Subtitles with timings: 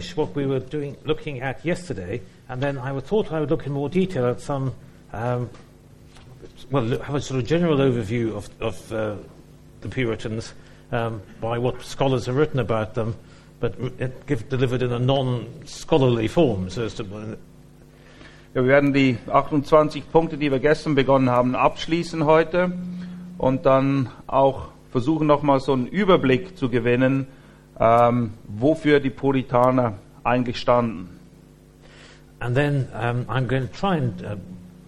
[0.00, 3.66] Finish what we were doing, looking at yesterday, and then I thought I would look
[3.66, 4.72] in more detail at some,
[5.12, 5.50] um,
[6.70, 9.16] well, have a sort of general overview of, of uh,
[9.82, 10.54] the Puritans
[10.90, 13.14] um, by what scholars have written about them,
[13.60, 13.74] but
[14.26, 17.04] give, delivered in a non-scholarly form, so as to,
[18.52, 22.72] Ja, wir werden die 28 Punkte, die wir gestern begonnen haben, abschließen heute
[23.38, 27.28] und dann auch versuchen, nochmal so einen Überblick zu gewinnen,
[27.80, 31.08] ähm, wofür die Puritaner eigentlich standen.
[32.38, 34.36] And then um, I'm going to try and uh,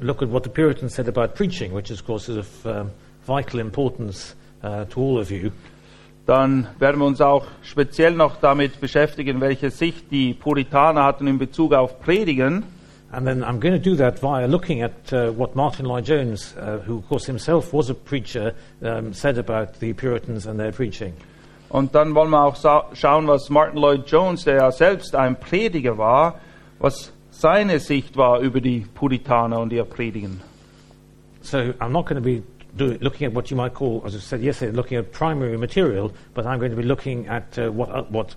[0.01, 2.91] look at what the Puritans said about preaching, which, of course, is of um,
[3.27, 5.51] vital importance uh, to all of you.
[6.25, 11.39] Dann werden wir uns auch speziell noch damit beschäftigen, welche Sicht die Puritaner hatten in
[11.39, 12.63] Bezug auf Predigen.
[13.11, 16.55] And then I'm going to do that via looking at uh, what Martin Lloyd Jones,
[16.57, 20.73] uh, who, of course, himself was a preacher, um, said about the Puritans and their
[20.73, 21.13] preaching.
[21.73, 22.57] Und dann wollen wir auch
[22.93, 26.39] schauen, was Martin Lloyd Jones, der ja selbst ein Prediger war,
[26.79, 30.43] was seine Sicht war über die Puritaner und ihr Predigen.
[31.41, 32.43] So I'm not going to be
[32.77, 36.13] do, looking at what you might call, as I said yesterday, looking at primary material,
[36.35, 38.37] but I'm going to be looking at uh, what, uh, what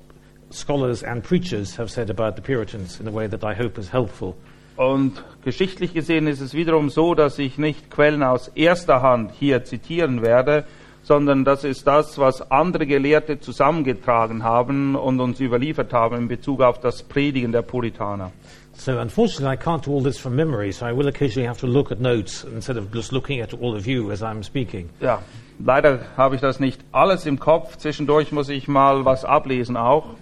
[0.50, 3.90] scholars and preachers have said about the Puritans in a way that I hope is
[3.90, 4.38] helpful.
[4.78, 9.66] Und geschichtlich gesehen ist es wiederum so, dass ich nicht Quellen aus erster Hand hier
[9.66, 10.66] zitieren werde,
[11.06, 16.62] sondern das ist das, was andere Gelehrte zusammengetragen haben und uns überliefert haben in Bezug
[16.62, 18.32] auf das Predigen der Puritaner.
[18.74, 21.68] So unfortunately, I can't do all this from memory, so I will occasionally have to
[21.68, 24.90] look at notes instead of just looking at all of you as I'm speaking.
[25.00, 25.22] Ja,
[25.64, 27.78] leider habe ich das nicht alles im Kopf.
[27.78, 30.16] Zwischendurch muss ich mal was ablesen auch.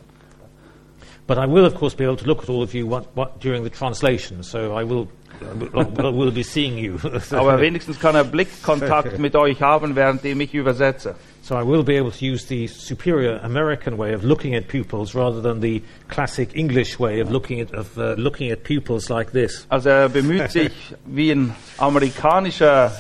[1.26, 3.42] But I will, of course, be able to look at all of you what, what,
[3.42, 5.08] during the translation, so I will,
[5.42, 6.98] will be seeing you.
[7.32, 11.16] Aber wenigstens kann er Blickkontakt mit euch haben, währenddem ich übersetze.
[11.44, 15.14] so I will be able to use the superior American way of looking at pupils
[15.14, 19.34] rather than the classic English way of looking at, of, uh, looking at pupils like
[19.34, 19.68] this.
[19.70, 20.72] Also er bemüht sich,
[21.06, 22.92] wie ein amerikanischer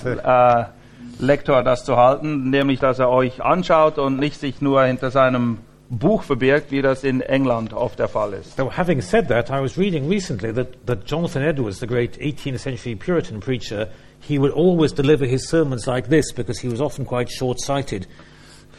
[1.20, 5.10] äh, Lektor das zu halten, nämlich dass er euch anschaut und nicht sich nur hinter
[5.10, 5.60] seinem
[5.98, 8.58] Buch verbirgt, wie das in England oft der Fall ist.
[8.58, 12.59] So having said that, I was reading recently that, that Jonathan Edwards, the great 18th
[12.59, 13.90] century Puritan preacher,
[14.20, 18.08] he would always deliver his sermons like this because he was often quite short-sighted.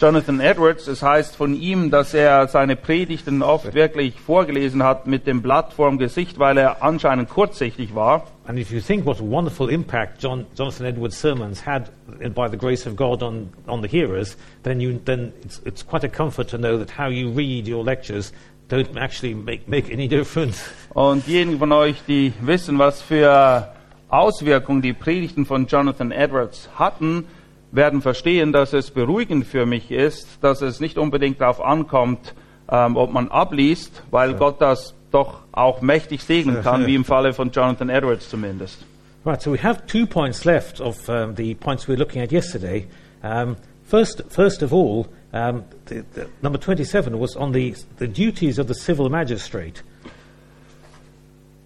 [0.01, 5.27] Jonathan Edwards, es heißt von ihm, dass er seine Predigten oft wirklich vorgelesen hat mit
[5.27, 8.27] dem Blatt vorm Gesicht, weil er anscheinend kurzsichtig war.
[8.47, 11.91] And if you think what a wonderful impact John, Jonathan Edwards' sermons had,
[12.35, 16.05] by the grace of God, on, on the hearers, then, you, then it's, it's quite
[16.05, 18.33] a comfort to know that how you read your lectures
[18.69, 20.61] don't actually make, make any difference.
[20.95, 23.73] Und diejenigen von euch, die wissen, was für
[24.09, 27.27] Auswirkungen die Predigten von Jonathan Edwards hatten,
[27.75, 32.35] werden verstehen, dass es beruhigend für mich ist, dass es nicht unbedingt darauf ankommt,
[32.71, 37.33] ähm, ob man abliest, weil Gott das doch auch mächtig segnen kann, wie im Falle
[37.33, 38.79] von Jonathan Edwards zumindest.
[39.25, 42.31] Right, so we have two points left of um, the points we were looking at
[42.31, 42.87] yesterday.
[43.23, 48.59] Um, first, first of all, um, the, the, number 27 was on the, the duties
[48.59, 49.83] of the civil magistrate.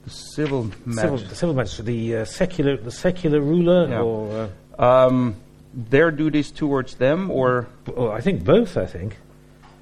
[0.07, 4.03] Civil Civil, the civil magistrate, the uh, secular, the secular ruler, Yeah.
[4.03, 4.49] or
[4.79, 5.35] uh, Um,
[5.75, 8.77] their duties towards them, or Well, I think both.
[8.77, 9.17] I think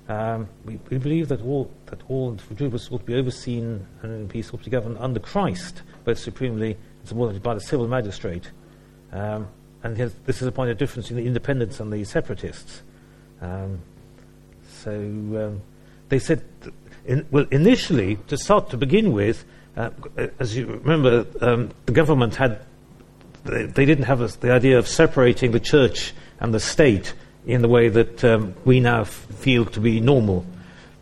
[0.09, 4.29] um, we, we believe that all that all Jews ought to be overseen and in
[4.29, 8.51] peace ought to be governed under Christ, both supremely and subordinately by the civil magistrate.
[9.13, 9.49] Um,
[9.83, 12.83] and this is a point of difference in the independents and the separatists.
[13.41, 13.81] Um,
[14.69, 15.63] so um,
[16.09, 16.45] they said,
[17.05, 19.45] in, well, initially to start to begin with,
[19.77, 19.91] uh,
[20.39, 22.61] as you remember, um, the government had
[23.47, 27.15] they, they didn't have this, the idea of separating the church and the state
[27.47, 30.45] in the way that um, we now f- feel to be normal.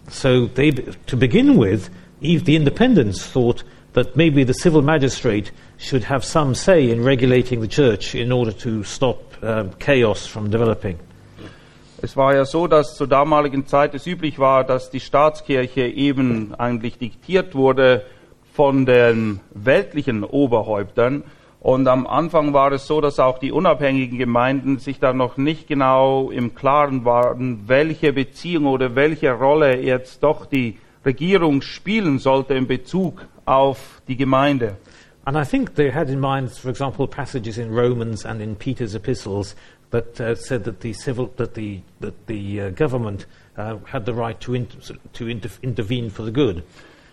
[0.08, 3.64] So they, to begin with, the independents thought
[3.94, 8.52] that maybe the civil magistrate should have some say in regulating the church in order
[8.52, 10.98] to stop um, chaos from developing.
[12.02, 16.54] Es war ja so, dass zur damaligen Zeit es üblich war, dass die Staatskirche eben
[16.54, 18.04] eigentlich diktiert wurde
[18.52, 21.24] von den weltlichen Oberhäuptern.
[21.64, 25.66] Und am Anfang war es so, dass auch die unabhängigen Gemeinden sich da noch nicht
[25.66, 30.76] genau im Klaren waren, welche Beziehung oder welche Rolle jetzt doch die
[31.06, 34.76] Regierung spielen sollte in Bezug auf die Gemeinde.
[35.24, 38.94] And I think they had in mind, for example, passages in Romans and in Peter's
[38.94, 39.56] epistles
[39.90, 43.24] that uh, said that the civil, that the, that the uh, government
[43.56, 44.68] uh, had the right to, in,
[45.14, 46.62] to inter intervene for the good.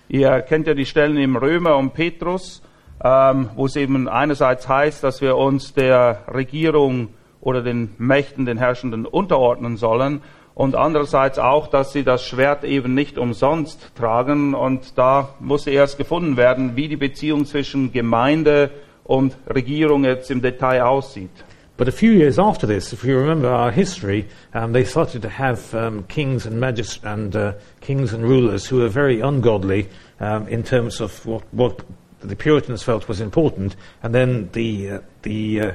[0.09, 2.61] Ihr kennt ja die Stellen im Römer und Petrus,
[3.03, 7.09] wo es eben einerseits heißt, dass wir uns der Regierung
[7.39, 10.21] oder den Mächten, den Herrschenden unterordnen sollen
[10.53, 15.97] und andererseits auch, dass sie das Schwert eben nicht umsonst tragen und da muss erst
[15.97, 18.69] gefunden werden, wie die Beziehung zwischen Gemeinde
[19.03, 21.31] und Regierung jetzt im Detail aussieht.
[21.77, 25.29] But a few years after this, if you remember our history, um, they started to
[25.29, 29.87] have um, kings and magis- and uh, kings and rulers who were very ungodly
[30.19, 31.81] um, in terms of what, what
[32.23, 35.71] the Puritans felt was important, and then the uh, the uh,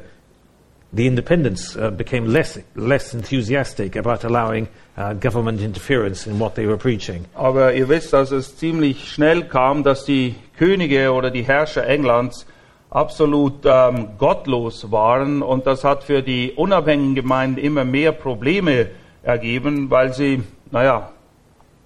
[0.93, 6.67] the independents uh, became less less enthusiastic about allowing uh, government interference in what they
[6.67, 7.27] were preaching.
[7.35, 12.47] Aber ihr wisst, dass es ziemlich schnell kam, dass die Könige oder die Herrscher Englands
[12.91, 18.89] absolut ähm, gottlos waren und das hat für die unabhängigen Gemeinden immer mehr Probleme
[19.23, 21.11] ergeben, weil sie, naja,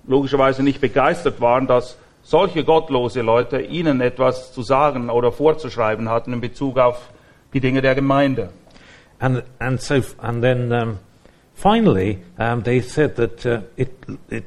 [0.06, 1.96] logischerweise nicht begeistert waren, dass
[2.30, 7.10] solche gottlose Leute ihnen etwas zu sagen oder vorzuschreiben hatten in Bezug auf
[7.52, 8.50] die Dinge der Gemeinde.
[9.18, 10.98] And, and so, and then um,
[11.54, 13.90] finally, um, they said that uh, it,
[14.30, 14.44] it,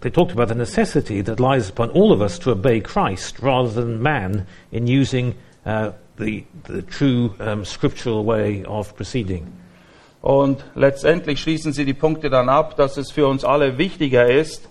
[0.00, 3.68] they talked about the necessity that lies upon all of us to obey Christ rather
[3.68, 5.34] than man in using
[5.66, 9.52] uh, the, the true um, scriptural way of proceeding.
[10.22, 14.68] Und letztendlich schließen sie die Punkte dann ab, dass es für uns alle wichtiger ist,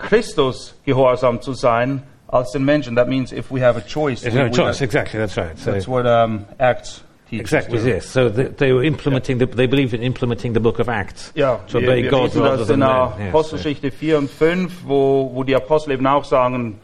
[0.00, 2.96] Christus gehorsam zu sein, als den Menschen.
[2.96, 4.22] That means if we have a choice.
[4.22, 5.58] There's we- no we- choice, exactly, that's right.
[5.58, 7.40] So, That's what um, Acts teaches.
[7.52, 7.84] exactly too.
[7.84, 8.12] this.
[8.12, 11.56] So they, they were implementing, the, they believed in implementing the book of Acts Ja,
[11.68, 13.08] to wir, obey wir God rather das than in der man.
[13.08, 16.78] Yes, so- Apostelgeschichte 4 und 5, wo, wo die Apostel eben auch sagen,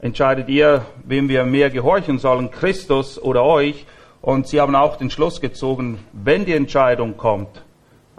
[0.00, 3.86] entscheidet ihr, wem wir mehr gehorchen sollen, Christus oder euch.
[4.22, 7.62] Und sie haben auch den Schluss gezogen, wenn die Entscheidung kommt,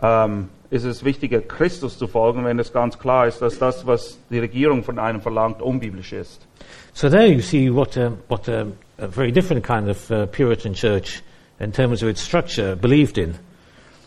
[0.01, 4.17] ähm, ist es wichtiger, Christus zu folgen, wenn es ganz klar ist, dass das, was
[4.29, 6.47] die Regierung von einem verlangt, unbiblisch ist.
[6.93, 10.73] So there you see what, a, what a, a very different kind of uh, Puritan
[10.73, 11.21] church,
[11.59, 13.35] in terms of its structure, believed in.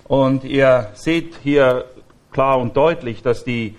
[0.09, 1.85] Und ihr seht hier
[2.33, 3.77] klar und deutlich, dass die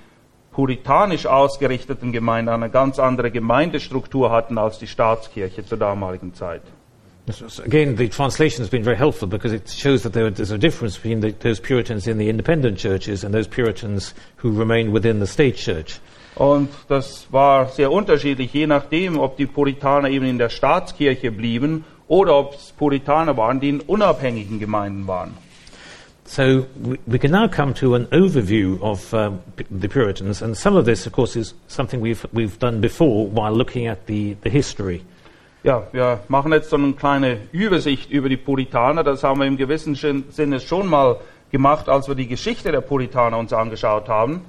[0.51, 6.61] puritanisch ausgerichteten Gemeinden eine ganz andere Gemeindestruktur hatten als die Staatskirche zur damaligen Zeit.
[7.63, 11.21] Again, the translation has been very helpful because it shows that there's a difference between
[11.21, 15.55] the, those Puritans in the independent churches and those Puritans who remain within the state
[15.55, 15.99] church.
[16.35, 21.85] Und das war sehr unterschiedlich, je nachdem, ob die Puritaner eben in der Staatskirche blieben
[22.07, 25.33] oder ob es Puritaner waren, die in unabhängigen Gemeinden waren.
[26.27, 30.75] So we, we can now come to an overview of um, the Puritans, and some
[30.75, 34.49] of this, of course, is something we've, we've done before while looking at the, the
[34.49, 35.03] history.
[35.65, 39.03] Ja, wir machen jetzt so eine kleine Übersicht über die Puritaner.
[39.03, 41.19] Das haben wir im gewissen Sinne schon mal
[41.49, 44.41] gemacht, als wir die Geschichte der Puritaner uns angeschaut haben.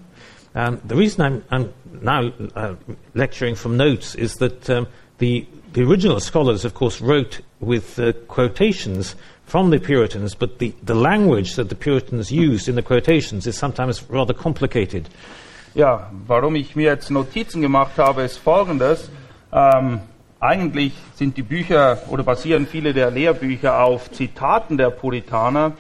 [0.55, 1.69] Um, the reason I'm, I'm
[2.03, 2.75] now uh,
[3.15, 4.87] lecturing from notes is that um,
[5.17, 9.17] the, the original scholars, of course, wrote with uh, quotations
[9.47, 13.57] from the Puritans, but the, the language that the Puritans used in the quotations is
[13.57, 15.09] sometimes rather complicated.
[15.75, 19.11] Ja, warum ich mir jetzt Notizen gemacht habe, ist folgendes.
[19.51, 20.01] Ähm,
[20.41, 25.73] eigentlich sind die Bücher oder basieren viele der Lehrbücher auf Zitaten der Puritaner,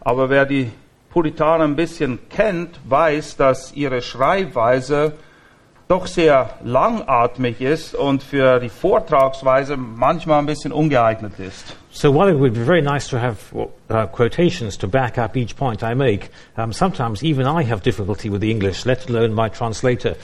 [0.00, 0.70] aber wer die
[1.10, 5.12] Puritaner ein bisschen kennt, weiß, dass ihre Schreibweise
[5.90, 11.76] doch sehr langatmig ist und für die Vortragsweise manchmal ein bisschen ungeeignet ist.
[11.90, 15.56] So while it would be very nice to have uh, quotations to back up each
[15.56, 19.48] point I make, um, sometimes even I have difficulty with the English, let alone my
[19.48, 20.14] translator.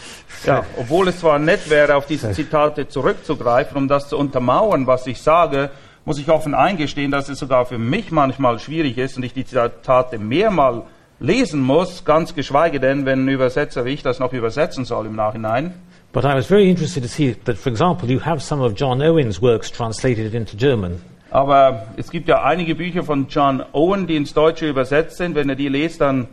[0.44, 5.08] Ja, obwohl es zwar nett wäre, auf diese Zitate zurückzugreifen, um das zu untermauern, was
[5.08, 5.70] ich sage,
[6.04, 9.44] muss ich offen eingestehen, dass es sogar für mich manchmal schwierig ist und ich die
[9.44, 10.84] Zitate mehrmal
[11.18, 15.16] lesen muss, ganz geschweige denn, wenn ein Übersetzer wie ich das noch übersetzen soll im
[15.16, 15.74] Nachhinein.
[16.12, 19.02] But I was very interested to see that, for example, you have some of John
[19.02, 21.00] Owen's works translated into German.
[21.30, 25.34] Aber es gibt ja einige Bücher von John Owen, die ins Deutsche übersetzt sind.
[25.34, 26.28] Wenn ihr die lest, dann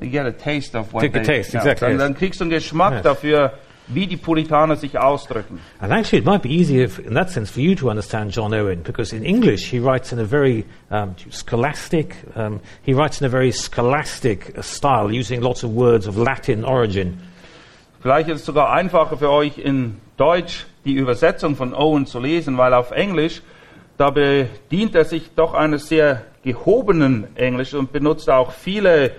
[0.00, 2.44] you get a taste of what Take a they, taste, exactly, dann, dann kriegst du
[2.44, 3.02] einen Geschmack Yes.
[3.02, 3.52] dafür,
[3.88, 5.58] wie die Puritaner sich ausdrücken.
[5.80, 8.82] And actually, it might be easier in that sense for you to understand John Owen,
[8.82, 13.30] because in English he writes in a very um, scholastic, um, he writes in a
[13.30, 17.18] very scholastic style, using lots of words of Latin origin.
[18.00, 22.58] Vielleicht ist es sogar einfacher für euch in Deutsch die Übersetzung von Owen zu lesen,
[22.58, 23.42] weil auf Englisch,
[23.96, 29.12] da bedient er sich doch eines sehr gehobenen Englisch und benutzt auch viele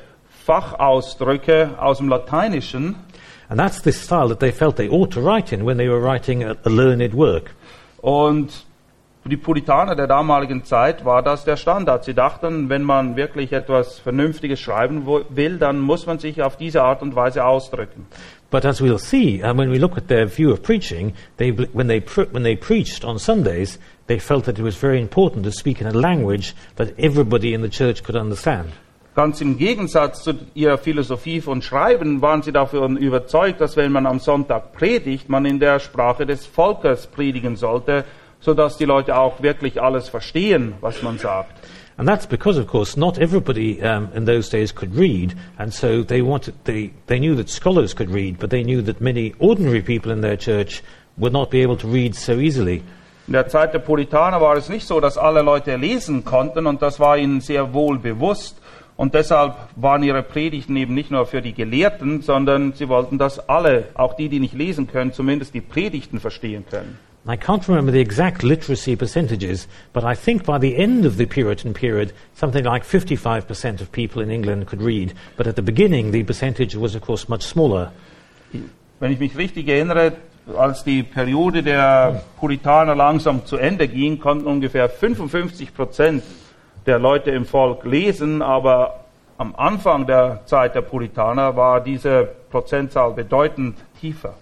[0.45, 2.95] Fachausdrücke aus dem Lateinischen.
[3.53, 5.99] And that's the style that they felt they ought to write in when they were
[5.99, 7.51] writing a, a learned work.
[8.01, 8.65] Und
[9.21, 12.03] Für die Puritaner der damaligen Zeit war das der Standard.
[12.03, 16.81] Sie dachten, wenn man wirklich etwas Vernünftiges schreiben will, dann muss man sich auf diese
[16.81, 18.07] Art und Weise ausdrücken.
[18.49, 21.87] But as we'll see, and when we look at their view of preaching, they, when,
[21.87, 25.51] they pr- when they preached on Sundays, they felt that it was very important to
[25.51, 28.71] speak in a language that everybody in the church could understand.
[29.15, 34.07] Ganz im Gegensatz zu ihrer Philosophie von Schreiben waren sie davon überzeugt, dass wenn man
[34.07, 38.05] am Sonntag predigt, man in der Sprache des Volkes predigen sollte,
[38.39, 41.51] sodass die Leute auch wirklich alles verstehen, was man sagt.
[41.95, 46.03] And that's because, of course, not everybody um, in those days could read, and so
[46.03, 49.83] they wanted they, they knew that scholars could read, but they knew that many ordinary
[49.83, 50.81] people in their church
[51.17, 52.81] would not be able to read so easily.
[53.27, 56.81] In der Zeit der Puritaner war es nicht so, dass alle Leute lesen konnten und
[56.81, 58.57] das war ihnen sehr wohl bewusst.
[58.95, 63.49] Und deshalb waren ihre Predigten eben nicht nur für die Gelehrten, sondern sie wollten, dass
[63.49, 66.97] alle, auch die, die nicht lesen können, zumindest die Predigten verstehen können.
[67.25, 71.25] I can't remember the exact literacy percentages, but I think by the end of the
[71.25, 75.13] Puritan period, something like 55% of people in England could read.
[75.37, 77.93] But at the beginning, the percentage was, of course, much smaller.
[78.99, 80.17] Wenn ich mich richtig erinnere,
[80.57, 86.23] als die Periode der Puritaner langsam zu Ende ging, konnten ungefähr 55 Prozent
[86.85, 89.05] der Leute im Volk lesen, aber
[89.37, 94.35] am Anfang der Zeit der Puritaner war diese Prozentzahl bedeutend tiefer.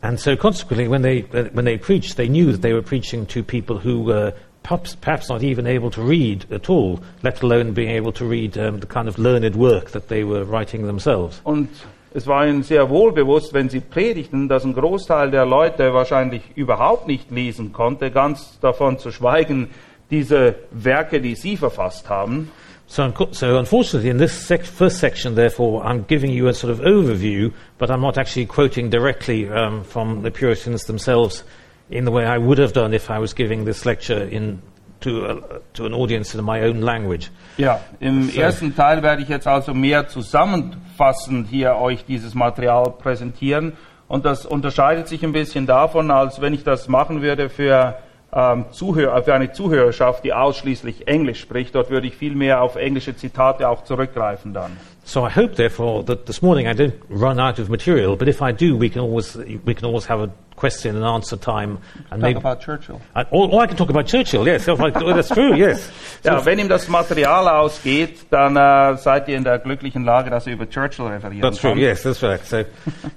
[0.00, 3.42] And so, consequently, when they, when they preached, they knew that they were preaching to
[3.42, 4.32] people who were
[4.64, 8.58] perhaps, perhaps not even able to read at all, let alone being able to read
[8.58, 11.40] um, the kind of learned work that they were writing themselves.
[11.44, 11.68] Und
[12.14, 16.42] es war ihnen sehr wohl bewusst, wenn sie predigten, dass ein Großteil der Leute wahrscheinlich
[16.56, 19.70] überhaupt nicht lesen konnte, ganz davon zu schweigen,
[20.12, 22.50] diese Werke, die sie verfasst haben.
[22.86, 26.80] So, so unfortunately, in this sec- first section, therefore, I'm giving you a sort of
[26.80, 31.42] overview, but I'm not actually quoting directly um, from the Puritans themselves
[31.90, 34.60] in the way I would have done if I was giving this lecture in,
[35.00, 37.30] to, a, to an audience in my own language.
[37.56, 38.40] Ja, im So.
[38.40, 43.72] ersten Teil werde ich jetzt also mehr zusammenfassend hier euch dieses Material präsentieren.
[44.08, 47.96] Und das unterscheidet sich ein bisschen davon, als wenn ich das machen würde für,
[48.34, 51.74] ähm, Zuhörer, für eine Zuhörerschaft, die ausschließlich Englisch spricht.
[51.74, 54.76] Dort würde ich viel mehr auf englische Zitate auch zurückgreifen dann.
[55.04, 58.40] So I hope, therefore, that this morning I don't run out of material, but if
[58.40, 61.78] I do, we can always, we can always have a question and answer time.
[62.10, 63.00] And maybe, Churchill.
[63.14, 65.90] I, or, or I can talk about Churchill, yes, oh, that's true, yes.
[66.24, 70.46] Ja, wenn ihm das Material ausgeht, dann äh, seid ihr in der glücklichen Lage, dass
[70.46, 71.70] ihr über Churchill referieren That's true.
[71.70, 71.78] kann.
[71.78, 72.44] Yes, that's right.
[72.44, 72.64] So,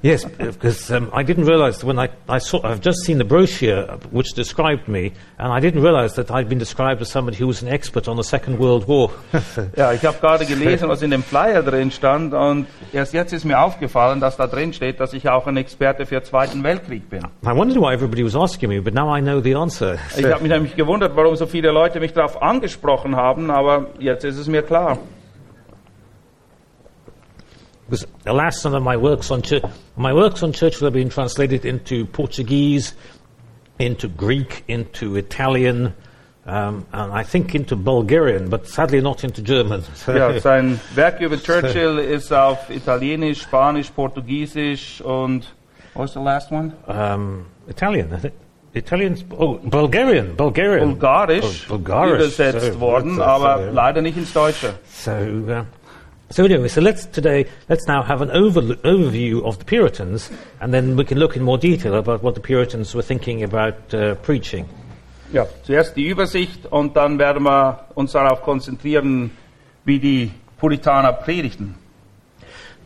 [0.02, 4.00] yes, because um, I didn't realise when I, I saw I've just seen the brochure
[4.12, 7.62] which described me, and I didn't realise that I'd been described as somebody who was
[7.62, 9.12] an expert on the Second World War.
[9.76, 13.46] Ja, ich habe gerade gelesen, was in dem Flyer drin stand und erst jetzt ist
[13.46, 17.10] mir aufgefallen, dass da drin steht, dass ich auch ein Experte für den Zweiten Weltkrieg
[17.10, 17.25] bin.
[17.46, 20.00] I wondered why everybody was asking me, but now I know the answer.
[20.18, 24.24] Ich habe mich nämlich gewundert, warum so viele Leute mich darauf angesprochen haben, aber jetzt
[24.24, 24.98] ist es mir klar.
[27.88, 29.64] Because alas, some of my works on church,
[29.96, 32.96] my works on Churchill have been translated into Portuguese,
[33.78, 35.94] into Greek, into Italian,
[36.48, 39.84] um, and I think into Bulgarian, but sadly not into German.
[40.08, 45.55] Ja, sein Werk über Churchill ist auf Italienisch, Spanisch, Portugiesisch und
[45.96, 46.74] what was the last one?
[46.88, 48.34] um, Italian, I think.
[48.74, 50.90] Italian, oh, Bulgarian, Bulgarian.
[50.96, 54.74] Bulgarisch, Bul- Bulgarisch, übersetzt so, worden, that's- aber so- leider nicht ins Deutsche.
[54.86, 55.64] So, uh,
[56.30, 60.74] so anyway, so let's today let's now have an over, overview of the Puritans, and
[60.74, 64.16] then we can look in more detail about what the Puritans were thinking about uh,
[64.16, 64.66] preaching.
[65.32, 69.32] Ja, zuerst die Übersicht und dann werden wir uns darauf konzentrieren,
[69.86, 71.76] wie die Puritaner predigten.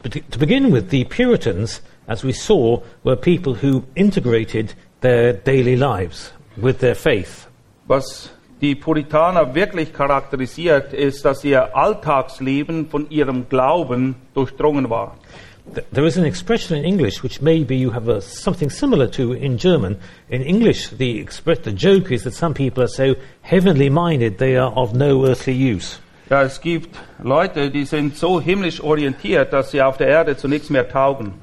[0.04, 5.32] But to, to begin with, the Puritans, as we saw, were people who integrated their
[5.34, 7.48] daily lives with their faith.
[7.88, 8.30] Was
[8.62, 15.16] die Puritaner wirklich charakterisiert, ist, dass ihr Alltagsleben von ihrem Glauben durchdrungen war.
[15.74, 19.34] Th- There is an expression in English which maybe you have a, something similar to
[19.34, 19.96] in German.
[20.30, 24.58] In English, the, expre- the joke is that some people are so heavenly minded they
[24.58, 26.00] are of no earthly use.
[26.30, 30.48] Ja, es gibt Leute, die sind so himmlisch orientiert, dass sie auf der Erde zu
[30.48, 31.34] nichts mehr taugen.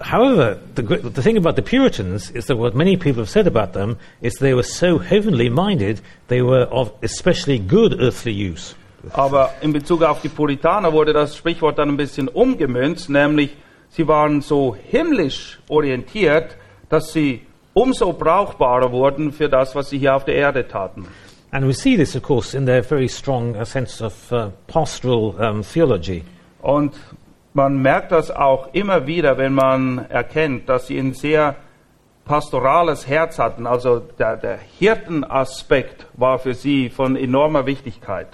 [0.00, 3.72] However, the, the thing about the Puritans is that what many people have said about
[3.72, 8.74] them is they were so heavenly minded they were of especially good earthly use.
[9.12, 13.56] Aber in Bezug auf die Puritaner wurde das Sprichwort dann ein bisschen umgemünzt, nämlich
[13.90, 16.56] sie waren so himmlisch orientiert,
[16.88, 21.06] dass sie umso brauchbarer wurden für das, was sie hier auf der Erde taten.
[21.52, 25.34] And we see this, of course, in their very strong uh, sense of uh, pastoral
[25.38, 26.22] um, theology.
[26.60, 26.92] Und
[27.56, 31.56] man merkt das auch immer wieder, wenn man erkennt, dass sie ein sehr
[32.26, 33.66] pastorales Herz hatten.
[33.66, 38.28] Also der, der Hirtenaspekt war für sie von enormer Wichtigkeit.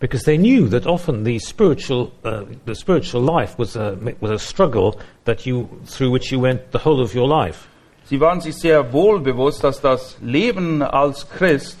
[0.00, 4.38] because they knew that often the spiritual, uh, the spiritual life was a, was a
[4.38, 7.68] struggle that you, through which you went the whole of your life.
[8.06, 11.78] Sie waren sich sehr wohl bewusst, dass das Leben als Christ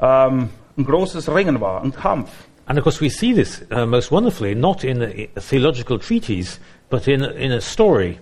[0.00, 2.30] ähm, ein großes Ringen war, ein Kampf.
[2.66, 6.58] And of course, we see this uh, most wonderfully not in a, a theological treatise,
[6.88, 8.18] but in, in a story.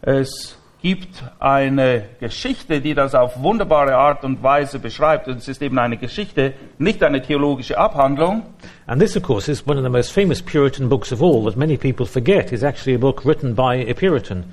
[0.00, 5.28] Es gibt eine Geschichte, die das auf wunderbare Art und Weise beschreibt.
[5.28, 8.42] Und es ist eben eine Geschichte, nicht eine theologische Abhandlung.
[8.86, 11.56] And this, of course, is one of the most famous Puritan books of all that
[11.56, 14.44] many people forget is actually a book written by a Puritan.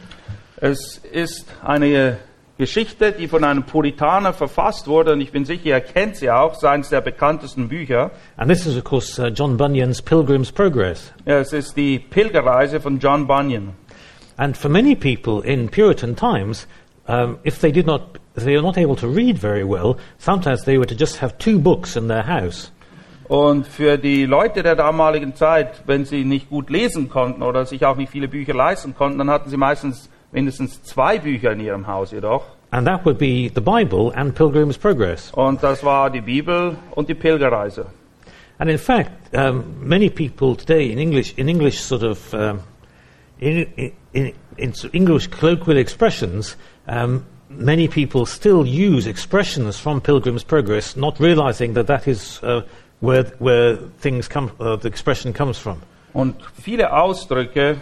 [0.62, 2.20] Es ist eine
[2.60, 5.14] Geschichte, die von einem Puritaner verfasst wurde.
[5.14, 6.52] Und ich bin sicher, er kennt sie auch.
[6.52, 8.12] Es ist eines der bekanntesten Bücher.
[8.36, 11.14] And this is, of course, uh, John Bunyan's Pilgrim's Progress.
[11.26, 13.70] Ja, es ist die Pilgerreise von John Bunyan.
[14.36, 16.68] And for many people in Puritan times,
[17.08, 20.66] um, if they did not, if they were not able to read very well, sometimes
[20.66, 22.74] they were to just have two books in their house.
[23.30, 27.86] Und für die Leute der damaligen Zeit, wenn sie nicht gut lesen konnten oder sich
[27.86, 31.88] auch nicht viele Bücher leisten konnten, dann hatten sie meistens mindestens zwei Bücher in ihrem
[31.88, 32.44] Haus jedoch.
[32.72, 35.32] And that would be the Bible and Pilgrim's Progress.
[35.34, 37.88] Und das war die Bibel und die Pilgerreise.
[38.60, 42.60] And in fact, um, many people today in English, in English sort of, um,
[43.40, 46.58] in, in, in, English colloquial expressions,
[46.88, 52.62] um, many people still use expressions from Pilgrim's Progress, not realizing that that is uh,
[53.00, 55.82] where, where things come, uh, the expression comes from.
[56.14, 57.78] Und viele Ausdrücke,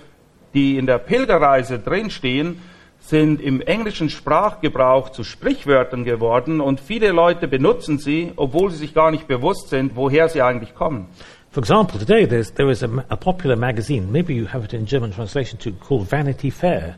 [0.53, 2.59] die in der Pilgerreise drinstehen,
[2.99, 8.93] sind im englischen Sprachgebrauch zu Sprichwörtern geworden und viele Leute benutzen sie, obwohl sie sich
[8.93, 11.07] gar nicht bewusst sind, woher sie eigentlich kommen.
[11.51, 15.11] For example, today there is a, a popular magazine, maybe you have it in German
[15.11, 16.97] translation too, called Vanity Fair.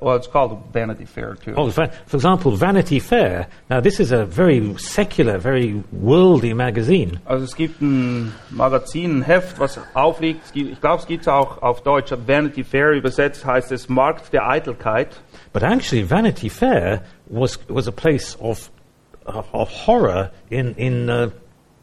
[0.00, 1.54] Well, it's called Vanity Fair too.
[1.56, 3.48] Oh, for example, Vanity Fair.
[3.68, 7.20] Now, this is a very secular, very worldly magazine.
[7.26, 10.54] Also es gibt ein Magazin, ein Heft, was aufliegt.
[10.54, 12.12] Ich glaube, es gibt es auch auf Deutsch.
[12.26, 15.20] Vanity Fair übersetzt heißt es Markt der Eitelkeit.
[15.52, 18.70] But actually, Vanity Fair was, was a place of,
[19.26, 21.30] of, of horror in, in uh,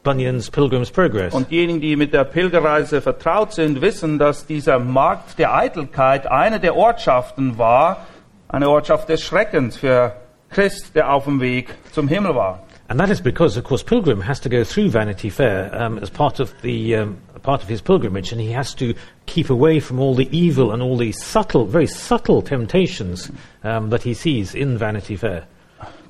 [0.05, 1.33] Bunyan's Pilgrim's Progress.
[1.33, 6.61] Und diejenigen, die mit der Pilgerreise vertraut sind, wissen, dass dieser Markt der Eitelkeit eine
[6.61, 8.05] der Ortschaften war,
[8.47, 10.13] eine Ortschaft des Schreckens für
[10.49, 12.61] Christ, der auf dem Weg zum Himmel war.
[12.87, 16.09] And that is because, of course, Pilgrim has to go through Vanity Fair um, as
[16.11, 18.93] part of the um, part of his pilgrimage, and he has to
[19.25, 23.31] keep away from all the evil and all the subtle, very subtle temptations
[23.63, 25.45] um, that he sees in Vanity Fair.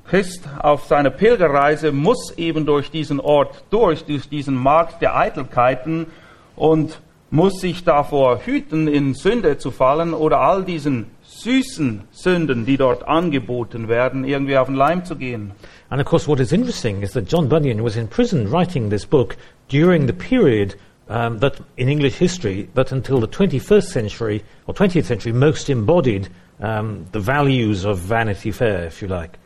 [0.08, 6.06] Christ auf seiner Pilgerreise muss eben durch diesen Ort durch, durch diesen Markt der Eitelkeiten
[6.54, 12.76] und muss sich davor hüten, in Sünde zu fallen oder all diesen süßen Sünden, die
[12.76, 15.52] dort angeboten werden, irgendwie auf den Leim zu gehen.
[15.90, 19.04] And of course, what is interesting is that John Bunyan was in prison writing this
[19.04, 19.36] book
[19.68, 20.76] during the period
[21.08, 26.28] um, that in English history that until the 21st century or 20th century most embodied
[26.60, 29.38] um, the values of Vanity Fair, if you like.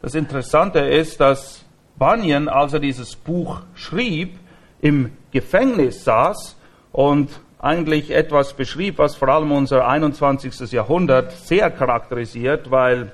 [0.00, 1.64] Das Interessante ist, dass
[1.98, 4.38] Bunyan, als er dieses Buch schrieb,
[4.80, 6.56] im Gefängnis saß
[6.92, 10.70] und eigentlich etwas beschrieb, was vor allem unser 21.
[10.70, 13.10] Jahrhundert sehr charakterisiert, weil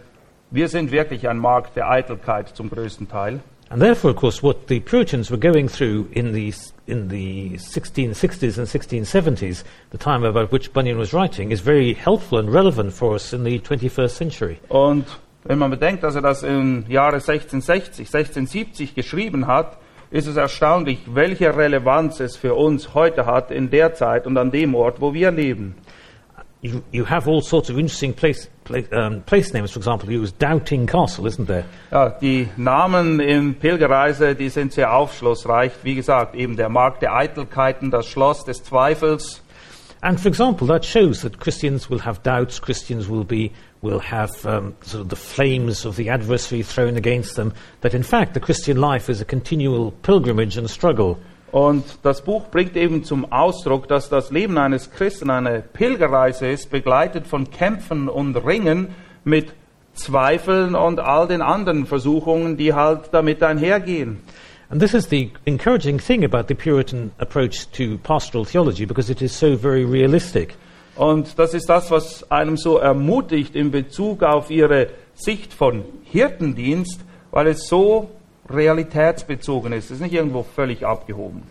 [0.50, 3.40] wir sind wirklich ein Markt der Eitelkeit zum größten Teil.
[3.70, 6.52] And therefore, of course, what the Puritans were going through in the,
[6.86, 12.38] in the 1660s and 1670s, the time about which Bunyan was writing, is very helpful
[12.38, 14.58] and relevant for us in the 21st century.
[14.68, 15.06] Und
[15.44, 19.78] wenn man bedenkt, dass er das im Jahre 1660, 1670 geschrieben hat,
[20.10, 24.50] ist es erstaunlich, welche Relevanz es für uns heute hat in der Zeit und an
[24.50, 25.74] dem Ort, wo wir leben.
[26.62, 30.22] You, you have all sorts of interesting place, place, um, place names, for example, you
[30.22, 31.64] use Doubting Castle, isn't there?
[31.90, 35.72] Ja, die Namen in Pilgerreise, die sind sehr aufschlussreich.
[35.82, 39.42] Wie gesagt, eben der Markt der Eitelkeiten, das Schloss des Zweifels.
[40.00, 43.50] And for example, that shows that Christians will have doubts, Christians will, be,
[43.84, 48.02] will have um, sort of the flames of the adversary thrown against them, that in
[48.02, 51.18] fact the Christian life is a continual pilgrimage and struggle.
[51.52, 56.70] Und das Buch bringt eben zum Ausdruck, dass das Leben eines Christen eine Pilgerreise ist,
[56.70, 58.88] begleitet von Kämpfen und Ringen
[59.22, 59.52] mit
[59.94, 64.20] Zweifeln und all den anderen Versuchungen, die halt damit einhergehen.
[64.68, 69.22] And this is the encouraging thing about the Puritan approach to pastoral theology because it
[69.22, 70.56] is so very realistic.
[70.96, 77.00] Und das ist das, was einem so ermutigt in Bezug auf ihre Sicht von Hirtendienst,
[77.30, 78.10] weil es so
[78.48, 79.86] realitätsbezogen ist.
[79.86, 81.42] Es ist nicht irgendwo völlig abgehoben.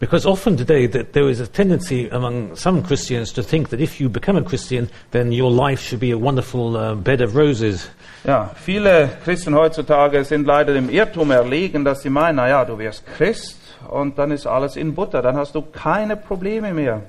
[0.00, 4.00] Because often today that there is a tendency among some Christians to think that if
[4.00, 7.88] you become a Christian, then your life should be a wonderful uh, bed of roses.
[8.24, 12.78] Ja, viele Christen heutzutage sind leider dem Irrtum erlegen, dass sie meinen, na ja, du
[12.78, 13.56] wirst Christ
[13.88, 17.02] und dann ist alles in Butter, dann hast du keine Probleme mehr.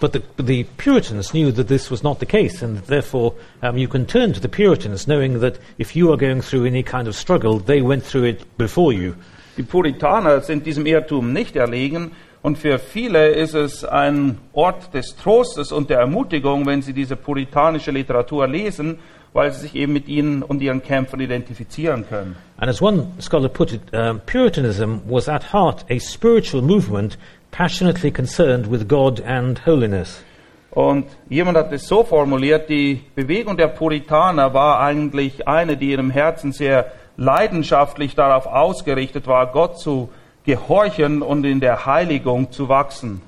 [0.00, 3.86] But the, the Puritans knew that this was not the case, and therefore um, you
[3.86, 7.14] can turn to the Puritans knowing that if you are going through any kind of
[7.14, 9.14] struggle, they went through it before you.
[9.58, 15.16] Die Puritaner sind diesem Irrtum nicht erlegen und für viele ist es ein Ort des
[15.16, 19.00] Trostes und der Ermutigung, wenn sie diese puritanische Literatur lesen,
[19.34, 22.36] weil sie sich eben mit ihnen und ihren Kämpfen identifizieren können.
[22.56, 27.18] And as one scholar put it, um, Puritanism was at heart a spiritual movement
[27.50, 30.22] passionately concerned with God and holiness.
[30.70, 36.10] Und jemand hat es so formuliert, die Bewegung der Puritaner war eigentlich eine, die ihrem
[36.10, 40.10] Herzen sehr leidenschaftlich darauf ausgerichtet war, Gott zu
[40.44, 43.20] gehorchen und in der Heiligung zu wachsen.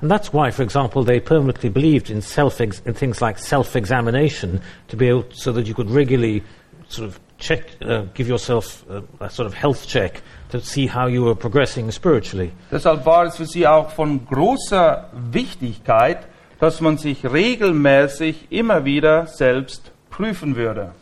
[0.00, 4.96] And that's why, for example, they permanently believed in, self in things like self-examination to
[4.96, 6.42] be able, so that you could regularly
[6.88, 11.06] sort of check, uh, give yourself a, a sort of health check to see how
[11.06, 12.52] you are progressing spiritually.
[12.70, 16.26] Deshalb war es für sie auch von großer Wichtigkeit,
[16.60, 20.92] dass man sich regelmäßig immer wieder selbst prüfen würde.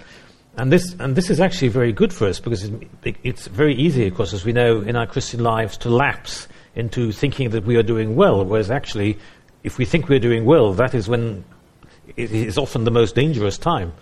[0.57, 2.71] And this, and this is actually very good for us because
[3.03, 6.49] it, it's very easy, of course, as we know, in our Christian lives to lapse
[6.77, 9.19] into thinking that we are doing well, whereas actually,
[9.65, 11.45] if we think we're doing well, that is when
[12.17, 13.93] it is often the most dangerous time.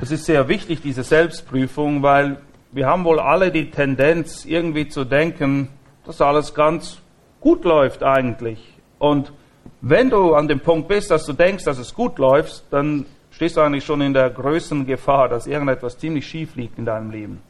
[0.00, 2.38] Es ist sehr wichtig, diese Selbstprüfung, weil
[2.72, 5.68] wir haben wohl alle die Tendenz, irgendwie zu denken,
[6.04, 6.98] dass alles ganz
[7.40, 8.58] gut läuft eigentlich.
[8.98, 9.32] Und
[9.80, 13.56] wenn du an dem Punkt bist, dass du denkst, dass es gut läuft, dann stehst
[13.56, 17.42] du eigentlich schon in der größten Gefahr, dass irgendetwas ziemlich schief liegt in deinem Leben.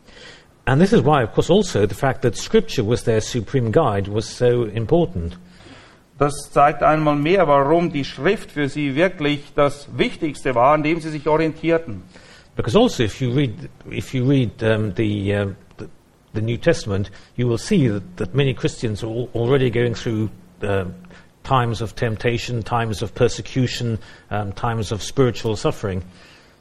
[0.67, 4.13] And this is why, of course, also the fact that Scripture was their supreme guide
[4.13, 5.39] was so important.
[6.19, 11.01] Das zeigt einmal mehr, warum die Schrift für sie wirklich das Wichtigste war, an dem
[11.01, 12.03] sie sich orientierten.
[12.57, 15.89] Because also, if you read, if you read um, the, uh, the,
[16.35, 20.31] the New Testament, you will see that, that many Christians are al- already going through
[20.63, 20.85] uh,
[21.43, 23.99] times of temptation, times of persecution,
[24.31, 26.03] um, times of spiritual suffering.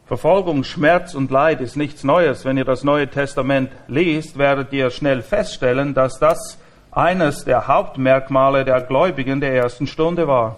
[0.06, 2.44] Verfolgung, Schmerz und Leid ist nichts Neues.
[2.44, 6.58] Wenn ihr das Neue Testament liest, werdet ihr schnell feststellen, dass das
[6.92, 10.58] eines der Hauptmerkmale der Gläubigen der ersten Stunde war.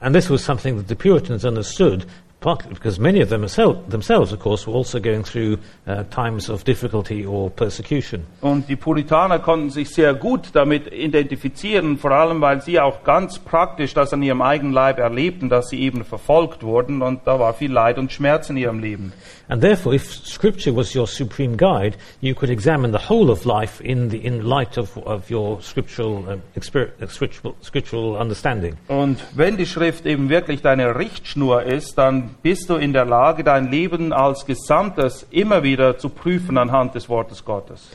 [0.00, 2.06] And this was something that the Puritans understood,
[2.40, 6.48] partly because many of them themsel- themselves, of course, were also going through uh, times
[6.48, 8.26] of difficulty or persecution.
[8.40, 13.38] Und die Puritaner konnten sich sehr gut damit identifizieren, vor allem weil sie auch ganz
[13.38, 17.54] praktisch das an ihrem eigenen Leib erlebten, dass sie eben verfolgt wurden und da war
[17.54, 19.12] viel Leid und Schmerz in ihrem Leben.
[19.48, 23.80] And therefore, if Scripture was your supreme guide, you could examine the whole of life
[23.80, 28.76] in, the, in light of, of your scriptural, exper- uh, scriptural, scriptural understanding.
[28.88, 33.44] Und wenn die Schrift eben wirklich deine Richtschnur ist, dann bist du in der Lage,
[33.44, 37.90] dein Leben als Gesamtes immer wieder zu prüfen anhand des Wortes Gottes.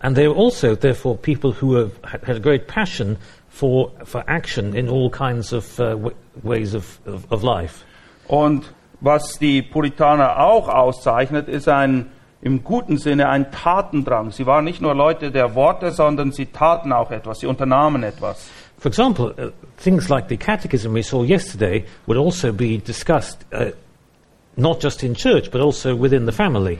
[0.00, 3.16] And they were also, therefore, people who have, had had a great passion
[3.48, 5.96] for, for action in all kinds of uh,
[6.42, 7.84] ways of, of, of life.
[8.28, 8.64] Und
[9.00, 12.06] was die Puritaner auch auszeichnet, ist ein
[12.42, 14.30] im guten Sinne ein Tatendrang.
[14.30, 18.48] Sie waren nicht nur Leute der Worte, sondern sie taten auch etwas, sie unternahmen etwas.
[18.78, 19.50] For example, uh,
[19.82, 23.70] things like the catechism we saw yesterday would also be discussed uh,
[24.56, 26.78] not just in church, but also within the family.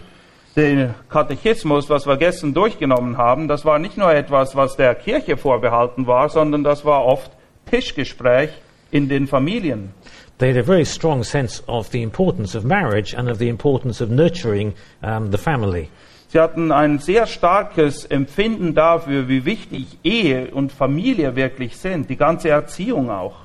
[0.57, 5.37] Den Katechismus, was wir gestern durchgenommen haben, das war nicht nur etwas, was der Kirche
[5.37, 7.31] vorbehalten war, sondern das war oft
[7.71, 8.51] Tischgespräch
[8.91, 9.93] in den Familien.
[10.38, 14.03] They had a very strong sense of the importance of marriage and of the importance
[14.03, 15.88] of nurturing um, the family.
[16.29, 22.16] Sie hatten ein sehr starkes Empfinden dafür, wie wichtig Ehe und Familie wirklich sind, die
[22.16, 23.37] ganze Erziehung auch.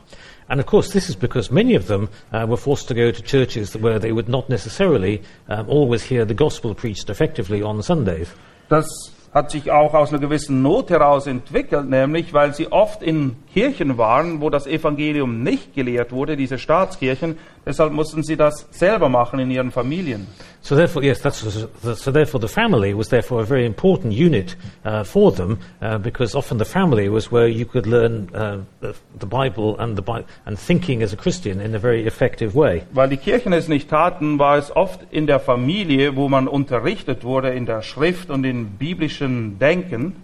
[0.50, 3.22] And of course, this is because many of them uh, were forced to go to
[3.22, 8.28] churches where they would not necessarily um, always hear the gospel preached effectively on Sundays.
[8.68, 8.86] Das
[9.34, 13.98] hat sich auch aus einer gewissen Not heraus entwickelt, nämlich weil sie oft in Kirchen
[13.98, 17.38] waren, wo das Evangelium nicht gelehrt wurde, diese Staatskirchen.
[17.64, 20.26] Deshalb mussten sie das selber machen in ihren Familien.
[20.62, 22.12] So therefore, yes, that's so.
[22.12, 26.58] Therefore, the family was therefore a very important unit uh, for them uh, because often
[26.58, 31.04] the family was where you could learn uh, the, Bible and the Bi- and thinking
[31.04, 32.84] as a Christian in a very effective way.
[32.94, 37.24] Weil die Kirchen es nicht taten, war es oft in der Familie, wo man unterrichtet
[37.24, 40.16] wurde in der Schrift und in biblischen Denken.